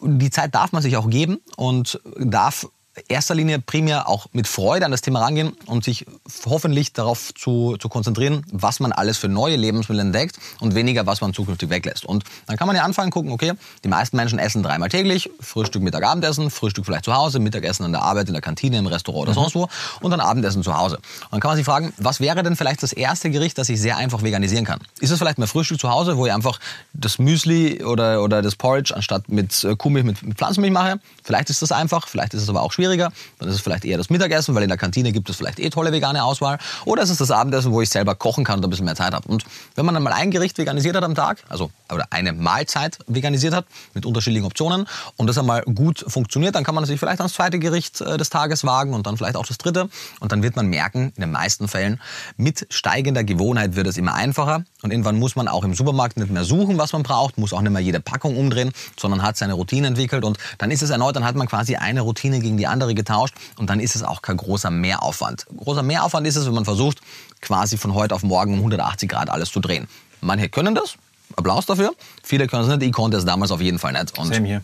die 0.02 0.30
Zeit 0.30 0.56
darf 0.56 0.72
man 0.72 0.82
sich 0.82 0.96
auch 0.96 1.10
geben 1.10 1.42
und 1.58 2.00
darf 2.18 2.66
erster 3.08 3.36
Linie 3.36 3.60
primär 3.60 4.08
auch 4.08 4.28
mit 4.32 4.48
Freude 4.48 4.86
an 4.86 4.92
das 4.92 5.02
Thema 5.02 5.22
rangehen 5.22 5.56
und 5.66 5.84
sich 5.84 6.06
hoffentlich 6.46 6.94
darauf 6.94 7.34
zu, 7.34 7.78
zu 7.78 7.90
konzentrieren, 7.90 8.46
was 8.52 8.80
man 8.80 8.92
alles 8.92 9.18
für 9.18 9.28
neue 9.28 9.56
Lebensmittel 9.56 10.00
entdeckt 10.00 10.38
und 10.60 10.76
weniger, 10.76 11.06
was 11.06 11.22
man 11.22 11.34
zukünftig 11.34 11.70
weglässt. 11.70 12.06
Und 12.06 12.24
dann 12.48 12.58
kann 12.58 12.68
man 12.68 12.76
ja 12.76 12.84
anfangen, 12.84 13.12
gucken, 13.12 13.32
okay, 13.32 13.54
die 13.84 13.90
meisten 13.90 14.16
Menschen 14.16 14.40
essen 14.40 14.64
dreimal 14.64 14.90
täglich, 14.90 15.30
Frühstück, 15.40 15.82
Mittag, 15.82 16.04
Abendessen, 16.04 16.50
Frühstück 16.50 16.86
vielleicht 16.86 17.06
zu 17.06 17.14
Hause, 17.14 17.40
Mittagessen 17.40 17.84
an 17.84 17.92
der 17.92 18.02
Arbeit, 18.02 18.28
in 18.28 18.34
der 18.34 18.42
Kantine, 18.42 18.78
im 18.78 18.88
Restaurant 18.88 19.24
oder 19.24 19.32
mhm. 19.32 19.44
sonst 19.44 19.56
wo 19.56 19.68
und 20.02 20.12
dann 20.12 20.20
Abendessen 20.20 20.64
zu 20.64 20.76
Hause. 20.76 20.98
Und 20.98 21.34
dann 21.34 21.40
kann 21.42 21.50
man 21.50 21.58
sich 21.58 21.66
fragen, 21.66 21.94
was 21.98 22.20
wäre 22.20 22.44
denn 22.44 22.56
vielleicht 22.56 22.82
das 22.84 22.94
erste 22.94 23.30
Gericht, 23.30 23.58
das 23.58 23.70
ich 23.70 23.80
sehr 23.80 23.98
einfach 23.98 24.24
veganisieren 24.24 24.66
kann? 24.66 24.80
Ist 25.00 25.12
es 25.12 25.20
vielleicht 25.20 25.38
mehr 25.38 25.48
Frühstück 25.48 25.80
zu 25.80 25.90
Hause, 25.90 26.18
wo 26.18 26.26
ich 26.26 26.34
einfach 26.34 26.60
das 26.94 27.20
Müsli 27.20 27.84
oder, 27.84 28.24
oder 28.24 28.42
das 28.42 28.56
Porridge 28.56 28.96
anstatt 28.96 29.30
mit 29.30 29.64
äh, 29.64 29.76
Kuhmilch 29.76 30.06
mit, 30.06 30.24
mit 30.24 30.38
Pflanzenmilch 30.38 30.74
mache? 30.74 31.00
Vielleicht 31.24 31.50
ist 31.50 31.62
das 31.62 31.72
einfach, 31.72 32.08
vielleicht 32.08 32.34
ist 32.34 32.44
es 32.44 32.50
aber 32.50 32.62
auch 32.62 32.72
schwierig 32.72 32.85
schwieriger. 32.86 33.12
Dann 33.40 33.50
ist 33.50 33.56
es 33.56 33.62
vielleicht 33.62 33.86
eher 33.86 33.98
das 33.98 34.10
Mittagessen, 34.10 34.56
weil 34.56 34.64
in 34.64 34.70
der 34.70 34.78
Kantine 34.78 35.12
gibt 35.12 35.30
es 35.30 35.36
vielleicht 35.36 35.60
eh 35.60 35.70
tolle 35.70 35.92
vegane 35.92 36.24
Auswahl. 36.24 36.58
Oder 36.86 37.04
ist 37.04 37.10
es 37.10 37.18
das 37.18 37.32
Abendessen, 37.32 37.72
wo 37.72 37.82
ich 37.82 37.90
selber 37.90 38.16
kochen 38.16 38.44
kann 38.44 38.60
und 38.60 38.66
ein 38.66 38.70
bisschen 38.70 38.86
mehr 38.86 38.96
Zeit 38.96 39.14
habe. 39.14 39.28
Und 39.28 39.44
wenn 39.76 39.86
man 39.86 39.94
dann 39.94 40.04
mal 40.04 40.14
ein 40.14 40.32
Gericht 40.32 40.58
veganisiert 40.58 40.96
hat 40.96 41.04
am 41.04 41.16
Tag, 41.16 41.44
also 41.50 41.72
oder 41.92 42.08
eine 42.10 42.34
Mahlzeit 42.34 43.00
veganisiert 43.08 43.54
hat 43.54 43.66
mit 43.94 44.06
unterschiedlichen 44.06 44.46
Optionen 44.46 44.88
und 45.18 45.28
das 45.28 45.38
einmal 45.38 45.62
gut 45.62 46.06
funktioniert, 46.08 46.56
dann 46.56 46.64
kann 46.64 46.76
man 46.76 46.86
sich 46.86 47.00
vielleicht 47.00 47.20
ans 47.20 47.34
zweite 47.34 47.60
Gericht 47.60 48.02
äh, 48.02 48.18
des 48.18 48.30
Tages 48.30 48.64
wagen 48.64 48.94
und 48.94 49.06
dann 49.08 49.18
vielleicht 49.18 49.36
auch 49.36 49.46
das 49.46 49.58
dritte. 49.58 49.90
Und 50.20 50.32
dann 50.32 50.44
wird 50.44 50.56
man 50.56 50.68
merken, 50.68 51.12
in 51.16 51.22
den 51.22 51.32
meisten 51.32 51.68
Fällen, 51.68 52.02
mit 52.38 52.68
steigender 52.70 53.24
Gewohnheit 53.24 53.76
wird 53.76 53.88
es 53.88 53.98
immer 53.98 54.14
einfacher. 54.14 54.64
Und 54.86 54.92
irgendwann 54.92 55.18
muss 55.18 55.36
man 55.36 55.48
auch 55.48 55.64
im 55.64 55.74
Supermarkt 55.74 56.16
nicht 56.18 56.30
mehr 56.30 56.44
suchen, 56.44 56.78
was 56.78 56.94
man 56.94 57.02
braucht, 57.02 57.40
muss 57.40 57.54
auch 57.54 57.62
nicht 57.62 57.72
mehr 57.72 57.82
jede 57.82 58.00
Packung 58.00 58.38
umdrehen, 58.38 58.72
sondern 59.00 59.24
hat 59.24 59.36
seine 59.36 59.54
Routine 59.54 59.88
entwickelt. 59.88 60.24
Und 60.24 60.38
dann 60.60 60.70
ist 60.70 60.84
es 60.84 60.92
erneut, 60.92 61.16
dann 61.16 61.26
hat 61.26 61.36
man 61.36 61.48
quasi 61.48 61.76
eine 61.76 62.02
Routine 62.02 62.40
gegen 62.40 62.56
die 62.56 62.68
andere 62.68 62.94
getauscht 62.94 63.34
und 63.58 63.72
dann 63.72 63.80
ist 63.80 63.96
es 63.96 64.04
auch 64.04 64.22
kein 64.22 64.38
großer 64.38 64.70
Mehraufwand. 64.70 65.48
Großer 65.58 65.82
Mehraufwand 65.82 66.28
ist 66.28 66.36
es, 66.36 66.46
wenn 66.46 66.54
man 66.54 66.66
versucht, 66.66 67.02
quasi 67.42 67.80
von 67.80 67.96
heute 67.96 68.14
auf 68.14 68.22
morgen 68.22 68.54
um 68.54 68.60
180 68.60 69.10
Grad 69.10 69.32
alles 69.32 69.50
zu 69.52 69.60
drehen. 69.60 69.88
Manche 70.22 70.50
können 70.50 70.76
das, 70.76 70.98
Applaus 71.36 71.66
dafür. 71.66 71.96
Viele 72.22 72.46
können 72.46 72.62
es 72.62 72.70
nicht, 72.70 72.84
ich 72.84 72.94
konnte 72.94 73.18
es 73.18 73.26
damals 73.26 73.50
auf 73.50 73.62
jeden 73.62 73.80
Fall 73.80 73.94
nicht. 73.94 74.16
Und 74.20 74.32
Same 74.32 74.46
hier. 74.46 74.62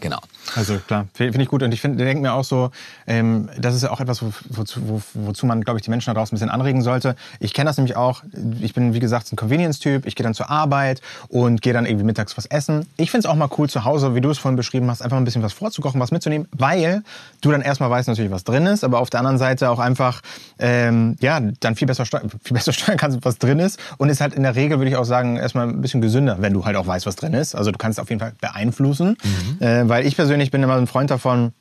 Genau. 0.00 0.18
Also 0.54 0.78
klar, 0.78 1.06
finde 1.14 1.42
ich 1.42 1.48
gut. 1.48 1.62
Und 1.62 1.72
ich 1.72 1.82
denke 1.82 2.16
mir 2.16 2.32
auch 2.32 2.44
so, 2.44 2.70
ähm, 3.06 3.48
das 3.58 3.74
ist 3.74 3.82
ja 3.82 3.90
auch 3.90 4.00
etwas, 4.00 4.22
wo, 4.22 4.32
wozu, 4.50 4.80
wo, 4.88 5.02
wozu 5.14 5.46
man, 5.46 5.62
glaube 5.62 5.78
ich, 5.78 5.84
die 5.84 5.90
Menschen 5.90 6.12
da 6.12 6.14
draußen 6.14 6.34
ein 6.34 6.38
bisschen 6.38 6.50
anregen 6.50 6.82
sollte. 6.82 7.16
Ich 7.40 7.54
kenne 7.54 7.68
das 7.68 7.76
nämlich 7.76 7.96
auch. 7.96 8.22
Ich 8.60 8.74
bin, 8.74 8.94
wie 8.94 9.00
gesagt, 9.00 9.32
ein 9.32 9.36
Convenience-Typ. 9.36 10.06
Ich 10.06 10.14
gehe 10.14 10.24
dann 10.24 10.34
zur 10.34 10.50
Arbeit 10.50 11.00
und 11.28 11.62
gehe 11.62 11.72
dann 11.72 11.86
irgendwie 11.86 12.04
mittags 12.04 12.36
was 12.36 12.46
essen. 12.46 12.86
Ich 12.96 13.10
finde 13.10 13.26
es 13.26 13.30
auch 13.30 13.36
mal 13.36 13.48
cool 13.58 13.68
zu 13.68 13.84
Hause, 13.84 14.14
wie 14.14 14.20
du 14.20 14.30
es 14.30 14.38
vorhin 14.38 14.56
beschrieben 14.56 14.90
hast, 14.90 15.02
einfach 15.02 15.16
ein 15.16 15.24
bisschen 15.24 15.42
was 15.42 15.52
vorzukochen, 15.52 16.00
was 16.00 16.10
mitzunehmen, 16.10 16.48
weil 16.52 17.02
du 17.40 17.50
dann 17.50 17.60
erstmal 17.60 17.90
weißt 17.90 18.08
natürlich, 18.08 18.30
was 18.30 18.44
drin 18.44 18.66
ist, 18.66 18.84
aber 18.84 19.00
auf 19.00 19.10
der 19.10 19.20
anderen 19.20 19.38
Seite 19.38 19.70
auch 19.70 19.78
einfach, 19.78 20.22
ähm, 20.58 21.16
ja, 21.20 21.40
dann 21.60 21.76
viel 21.76 21.86
besser, 21.86 22.04
steuern, 22.04 22.30
viel 22.42 22.54
besser 22.54 22.72
steuern 22.72 22.98
kannst, 22.98 23.18
was 23.22 23.38
drin 23.38 23.58
ist. 23.58 23.78
Und 23.98 24.08
ist 24.08 24.20
halt 24.20 24.34
in 24.34 24.42
der 24.42 24.54
Regel, 24.54 24.78
würde 24.78 24.90
ich 24.90 24.96
auch 24.96 25.04
sagen, 25.04 25.36
erstmal 25.36 25.68
ein 25.68 25.80
bisschen 25.80 26.00
gesünder, 26.00 26.36
wenn 26.40 26.52
du 26.52 26.64
halt 26.64 26.76
auch 26.76 26.86
weißt, 26.86 27.06
was 27.06 27.16
drin 27.16 27.34
ist. 27.34 27.54
Also 27.54 27.70
du 27.70 27.78
kannst 27.78 28.00
auf 28.00 28.08
jeden 28.08 28.20
Fall 28.20 28.32
beeinflussen. 28.40 29.16
Mhm. 29.22 29.62
Äh, 29.62 29.77
weil 29.86 30.06
ich 30.06 30.16
persönlich 30.16 30.50
bin 30.50 30.62
immer 30.62 30.76
ein 30.76 30.86
Freund 30.86 31.10
davon, 31.10 31.52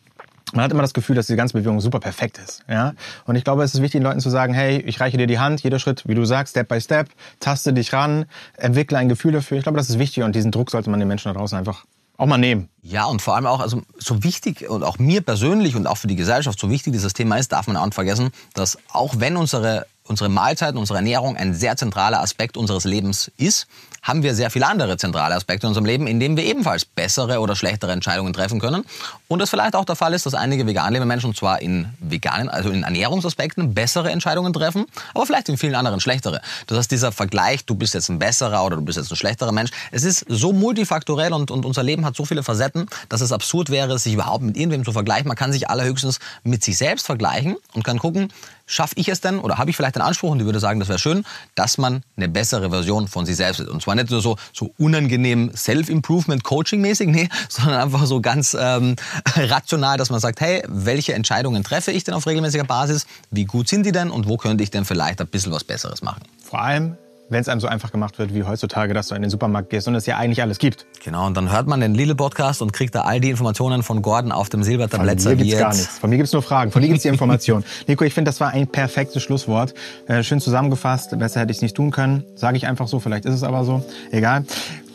man 0.54 0.64
hat 0.64 0.72
immer 0.72 0.82
das 0.82 0.94
Gefühl, 0.94 1.16
dass 1.16 1.28
die 1.28 1.36
ganze 1.36 1.54
Bewegung 1.54 1.82
super 1.82 2.00
perfekt 2.00 2.38
ist. 2.38 2.64
Ja? 2.70 2.94
Und 3.26 3.36
ich 3.36 3.44
glaube, 3.44 3.64
es 3.64 3.74
ist 3.74 3.82
wichtig, 3.82 4.00
den 4.00 4.04
Leuten 4.04 4.22
zu 4.22 4.30
sagen, 4.30 4.54
hey, 4.54 4.80
ich 4.80 5.00
reiche 5.00 5.18
dir 5.18 5.28
die 5.28 5.40
Hand, 5.40 5.62
jeder 5.62 5.78
Schritt, 5.78 6.08
wie 6.08 6.16
du 6.16 6.24
sagst, 6.24 6.52
Step 6.52 6.70
by 6.70 6.80
Step, 6.80 7.10
taste 7.40 7.74
dich 7.74 7.92
ran, 7.92 8.26
entwickle 8.56 8.98
ein 8.98 9.10
Gefühl 9.10 9.34
dafür. 9.34 9.58
Ich 9.58 9.64
glaube, 9.64 9.78
das 9.78 9.90
ist 9.90 10.00
wichtig 10.00 10.24
und 10.24 10.36
diesen 10.36 10.52
Druck 10.52 10.72
sollte 10.72 10.90
man 10.90 11.00
den 11.00 11.10
Menschen 11.10 11.34
da 11.34 11.38
draußen 11.38 11.58
einfach 11.58 11.86
auch 12.18 12.26
mal 12.26 12.38
nehmen. 12.38 12.70
Ja, 12.82 13.06
und 13.06 13.22
vor 13.22 13.36
allem 13.36 13.46
auch, 13.46 13.60
also 13.60 13.82
so 13.98 14.24
wichtig 14.24 14.70
und 14.70 14.84
auch 14.84 14.98
mir 14.98 15.22
persönlich 15.22 15.76
und 15.76 15.86
auch 15.86 15.98
für 15.98 16.08
die 16.08 16.16
Gesellschaft 16.16 16.60
so 16.60 16.70
wichtig 16.70 16.94
dieses 16.94 17.14
Thema 17.14 17.38
ist, 17.38 17.52
darf 17.52 17.68
man 17.68 17.78
auch 17.78 17.86
nicht 17.86 17.94
vergessen, 17.94 18.32
dass 18.54 18.78
auch 18.92 19.16
wenn 19.20 19.38
unsere 19.38 19.86
unsere 20.08 20.30
Mahlzeiten, 20.30 20.78
unsere 20.78 20.98
Ernährung 20.98 21.38
ein 21.38 21.54
sehr 21.54 21.78
zentraler 21.78 22.22
Aspekt 22.22 22.58
unseres 22.58 22.84
Lebens 22.86 23.32
ist, 23.38 23.68
haben 24.08 24.24
wir 24.24 24.36
sehr 24.36 24.50
viele 24.50 24.68
andere 24.68 24.98
zentrale 24.98 25.36
Aspekte 25.36 25.68
in 25.68 25.70
unserem 25.70 25.86
Leben, 25.86 26.08
in 26.08 26.20
denen 26.20 26.38
wir 26.38 26.46
ebenfalls 26.46 26.86
bessere 26.86 27.40
oder 27.40 27.56
schlechtere 27.56 27.92
Entscheidungen 27.92 28.32
treffen 28.32 28.60
können. 28.60 28.86
Und 29.28 29.42
es 29.42 29.50
vielleicht 29.50 29.76
auch 29.76 29.84
der 29.84 29.96
Fall 29.96 30.14
ist, 30.14 30.26
dass 30.26 30.34
einige 30.34 30.66
vegan 30.66 30.94
lebende 30.94 31.08
Menschen 31.08 31.36
zwar 31.36 31.62
in 31.62 31.90
veganen, 32.00 32.48
also 32.48 32.70
in 32.70 32.84
Ernährungsaspekten 32.84 33.74
bessere 33.74 34.10
Entscheidungen 34.12 34.54
treffen, 34.54 34.86
aber 35.14 35.26
vielleicht 35.26 35.50
in 35.50 35.58
vielen 35.58 35.76
anderen 35.76 36.00
schlechtere. 36.00 36.42
Das 36.68 36.78
heißt, 36.78 36.92
dieser 36.92 37.12
Vergleich, 37.12 37.66
du 37.66 37.76
bist 37.76 37.94
jetzt 37.94 38.10
ein 38.10 38.20
besserer 38.20 38.64
oder 38.64 38.78
du 38.78 38.82
bist 38.82 38.98
jetzt 38.98 39.12
ein 39.12 39.18
schlechterer 39.18 39.52
Mensch, 39.52 39.72
es 39.92 40.04
ist 40.04 40.26
so 40.30 40.54
multifaktorell 40.54 41.34
und, 41.34 41.52
und 41.52 41.66
unser 41.66 41.84
Leben 41.84 42.06
hat 42.06 42.16
so 42.16 42.24
viele 42.24 42.44
Facetten, 42.44 42.88
dass 43.10 43.22
es 43.22 43.32
absurd 43.34 43.70
wäre, 43.70 44.00
sich 44.00 44.14
überhaupt 44.14 44.44
mit 44.44 44.56
irgendwem 44.56 44.86
zu 44.86 44.94
vergleichen. 44.94 45.28
Man 45.28 45.38
kann 45.38 45.52
sich 45.52 45.70
allerhöchstens 45.70 46.20
mit 46.44 46.64
sich 46.64 46.78
selbst 46.78 47.06
vergleichen 47.06 47.58
und 47.74 47.84
kann 47.84 48.00
gucken, 48.00 48.32
schaffe 48.68 48.94
ich 48.98 49.08
es 49.08 49.22
denn 49.22 49.40
oder 49.40 49.58
habe 49.58 49.72
ich 49.72 49.76
vielleicht 49.76 49.96
den 49.96 50.04
Anspruch 50.04 50.32
und 50.32 50.40
ich 50.40 50.46
würde 50.46 50.60
sagen, 50.60 50.80
das 50.80 50.90
wäre 50.90 51.00
schön, 51.00 51.26
dass 51.56 51.80
man 51.80 52.04
eine 52.16 52.30
bessere 52.30 52.70
Version 52.70 53.08
von 53.08 53.26
sich 53.26 53.36
selbst 53.36 53.62
ist. 53.62 53.70
Und 53.70 53.82
zwar 53.82 53.96
nicht 53.96 54.12
nur 54.12 54.22
so, 54.22 54.38
so 54.54 54.72
unangenehm 54.78 55.52
Self-Improvement-Coaching-mäßig, 55.56 57.08
nee, 57.08 57.30
sondern 57.50 57.82
einfach 57.82 58.06
so 58.06 58.22
ganz 58.22 58.56
ähm, 58.60 58.96
rational, 59.36 59.98
dass 59.98 60.12
man 60.12 60.20
sagt, 60.20 60.42
hey, 60.42 60.64
welche 60.68 61.14
Entscheidungen 61.14 61.64
treffe 61.64 61.92
ich 61.92 62.04
denn 62.04 62.14
auf 62.14 62.28
regelmäßiger 62.28 62.66
Basis? 62.66 63.08
Wie 63.32 63.46
gut 63.46 63.68
sind 63.68 63.86
die 63.86 63.92
denn 63.92 64.12
und 64.12 64.28
wo 64.28 64.38
könnte 64.38 64.64
ich 64.64 64.70
denn 64.70 64.86
vielleicht 64.86 65.22
ein 65.22 65.28
bisschen 65.28 65.52
was 65.52 65.64
Besseres 65.64 66.04
machen? 66.04 66.22
Vor 66.44 66.62
allem 66.62 66.98
wenn 67.30 67.42
es 67.42 67.50
einem 67.50 67.60
so 67.60 67.68
einfach 67.68 67.92
gemacht 67.92 68.20
wird 68.20 68.34
wie 68.34 68.44
heutzutage, 68.44 68.94
dass 68.94 69.10
du 69.10 69.16
in 69.16 69.22
den 69.22 69.32
Supermarkt 69.32 69.70
gehst 69.70 69.88
und 69.88 69.96
es 69.96 70.06
ja 70.06 70.18
eigentlich 70.18 70.42
alles 70.42 70.60
gibt. 70.60 70.86
Genau, 71.04 71.26
und 71.26 71.36
dann 71.36 71.52
hört 71.52 71.68
man 71.68 71.80
den 71.82 71.94
Lidl-Podcast 71.94 72.62
und 72.62 72.74
kriegt 72.74 72.96
da 72.96 73.02
all 73.02 73.20
die 73.20 73.30
Informationen 73.30 73.84
von 73.84 74.02
Gordon 74.02 74.32
auf 74.32 74.50
dem 74.50 74.64
Silbertablett 74.64 75.22
serviert. 75.22 75.38
Von 75.40 75.46
mir 75.46 75.46
gibt's 75.46 75.60
gar 75.60 75.74
nichts. 75.74 76.00
Von 76.00 76.10
mir 76.10 76.18
gibt's 76.18 76.34
nur 76.34 76.42
Fragen. 76.42 76.72
Von 76.72 76.82
dir 76.82 76.88
gibt's 76.88 77.04
die 77.04 77.10
Informationen. 77.10 77.66
Nico, 77.88 78.04
ich 78.04 78.14
finde, 78.14 78.30
das 78.30 78.40
war 78.40 78.50
ein 78.50 78.68
perfektes 78.68 79.22
Schlusswort. 79.24 79.74
Äh, 80.08 80.24
schön 80.24 80.40
zusammengefasst. 80.40 81.18
Besser 81.18 81.42
hätte 81.42 81.52
ich 81.52 81.58
es 81.58 81.62
nicht 81.62 81.76
tun 81.76 81.92
können. 81.92 82.24
Sage 82.36 82.58
ich 82.58 82.68
einfach 82.68 82.88
so. 82.88 83.00
Vielleicht 83.00 83.26
ist 83.26 83.36
es 83.36 83.44
aber 83.44 83.64
so. 83.66 83.84
Egal. 84.12 84.46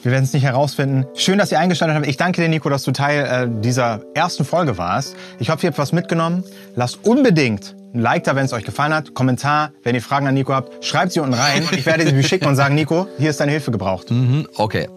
Wir 0.03 0.11
werden 0.11 0.25
es 0.25 0.33
nicht 0.33 0.43
herausfinden. 0.43 1.07
Schön, 1.15 1.39
dass 1.39 1.53
ihr 1.53 1.61
eingeschaltet 1.61 1.97
habt. 1.97 2.09
Ich 2.09 2.17
danke 2.17 2.43
dir, 2.43 2.49
Nico, 2.49 2.69
dass 2.69 2.83
du 2.83 2.91
Teil 2.91 3.25
äh, 3.25 3.61
dieser 3.63 4.01
ersten 4.15 4.45
Folge 4.45 4.77
warst. 4.77 5.15
Ich 5.39 5.51
hoffe, 5.51 5.65
ihr 5.65 5.71
habt 5.71 5.79
was 5.79 5.93
mitgenommen. 5.93 6.43
Lasst 6.75 7.05
unbedingt 7.05 7.77
ein 7.95 8.01
Like 8.01 8.25
da, 8.25 8.35
wenn 8.37 8.45
es 8.45 8.53
euch 8.53 8.65
gefallen 8.65 8.95
hat. 8.95 9.15
Kommentar, 9.15 9.73
wenn 9.83 9.95
ihr 9.95 10.03
Fragen 10.03 10.27
an 10.27 10.35
Nico 10.35 10.55
habt, 10.55 10.85
schreibt 10.85 11.13
sie 11.13 11.21
unten 11.21 11.35
rein. 11.35 11.69
Ich 11.73 11.87
werde 11.87 12.09
sie 12.09 12.23
schicken 12.23 12.47
und 12.47 12.57
sagen, 12.57 12.75
Nico, 12.75 13.07
hier 13.19 13.31
ist 13.31 13.41
deine 13.41 13.53
Hilfe 13.53 13.71
gebraucht. 13.71 14.11
Mhm, 14.11 14.47
okay. 14.57 14.89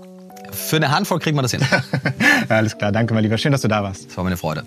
Für 0.51 0.77
eine 0.77 0.91
Handvoll 0.91 1.19
kriegen 1.19 1.37
wir 1.37 1.41
das 1.41 1.51
hin. 1.51 1.61
Alles 2.49 2.77
klar, 2.77 2.91
danke 2.91 3.13
mal 3.13 3.19
lieber. 3.19 3.37
Schön, 3.37 3.51
dass 3.51 3.61
du 3.61 3.67
da 3.67 3.83
warst. 3.83 4.07
Das 4.07 4.17
war 4.17 4.23
meine 4.23 4.37
Freude. 4.37 4.63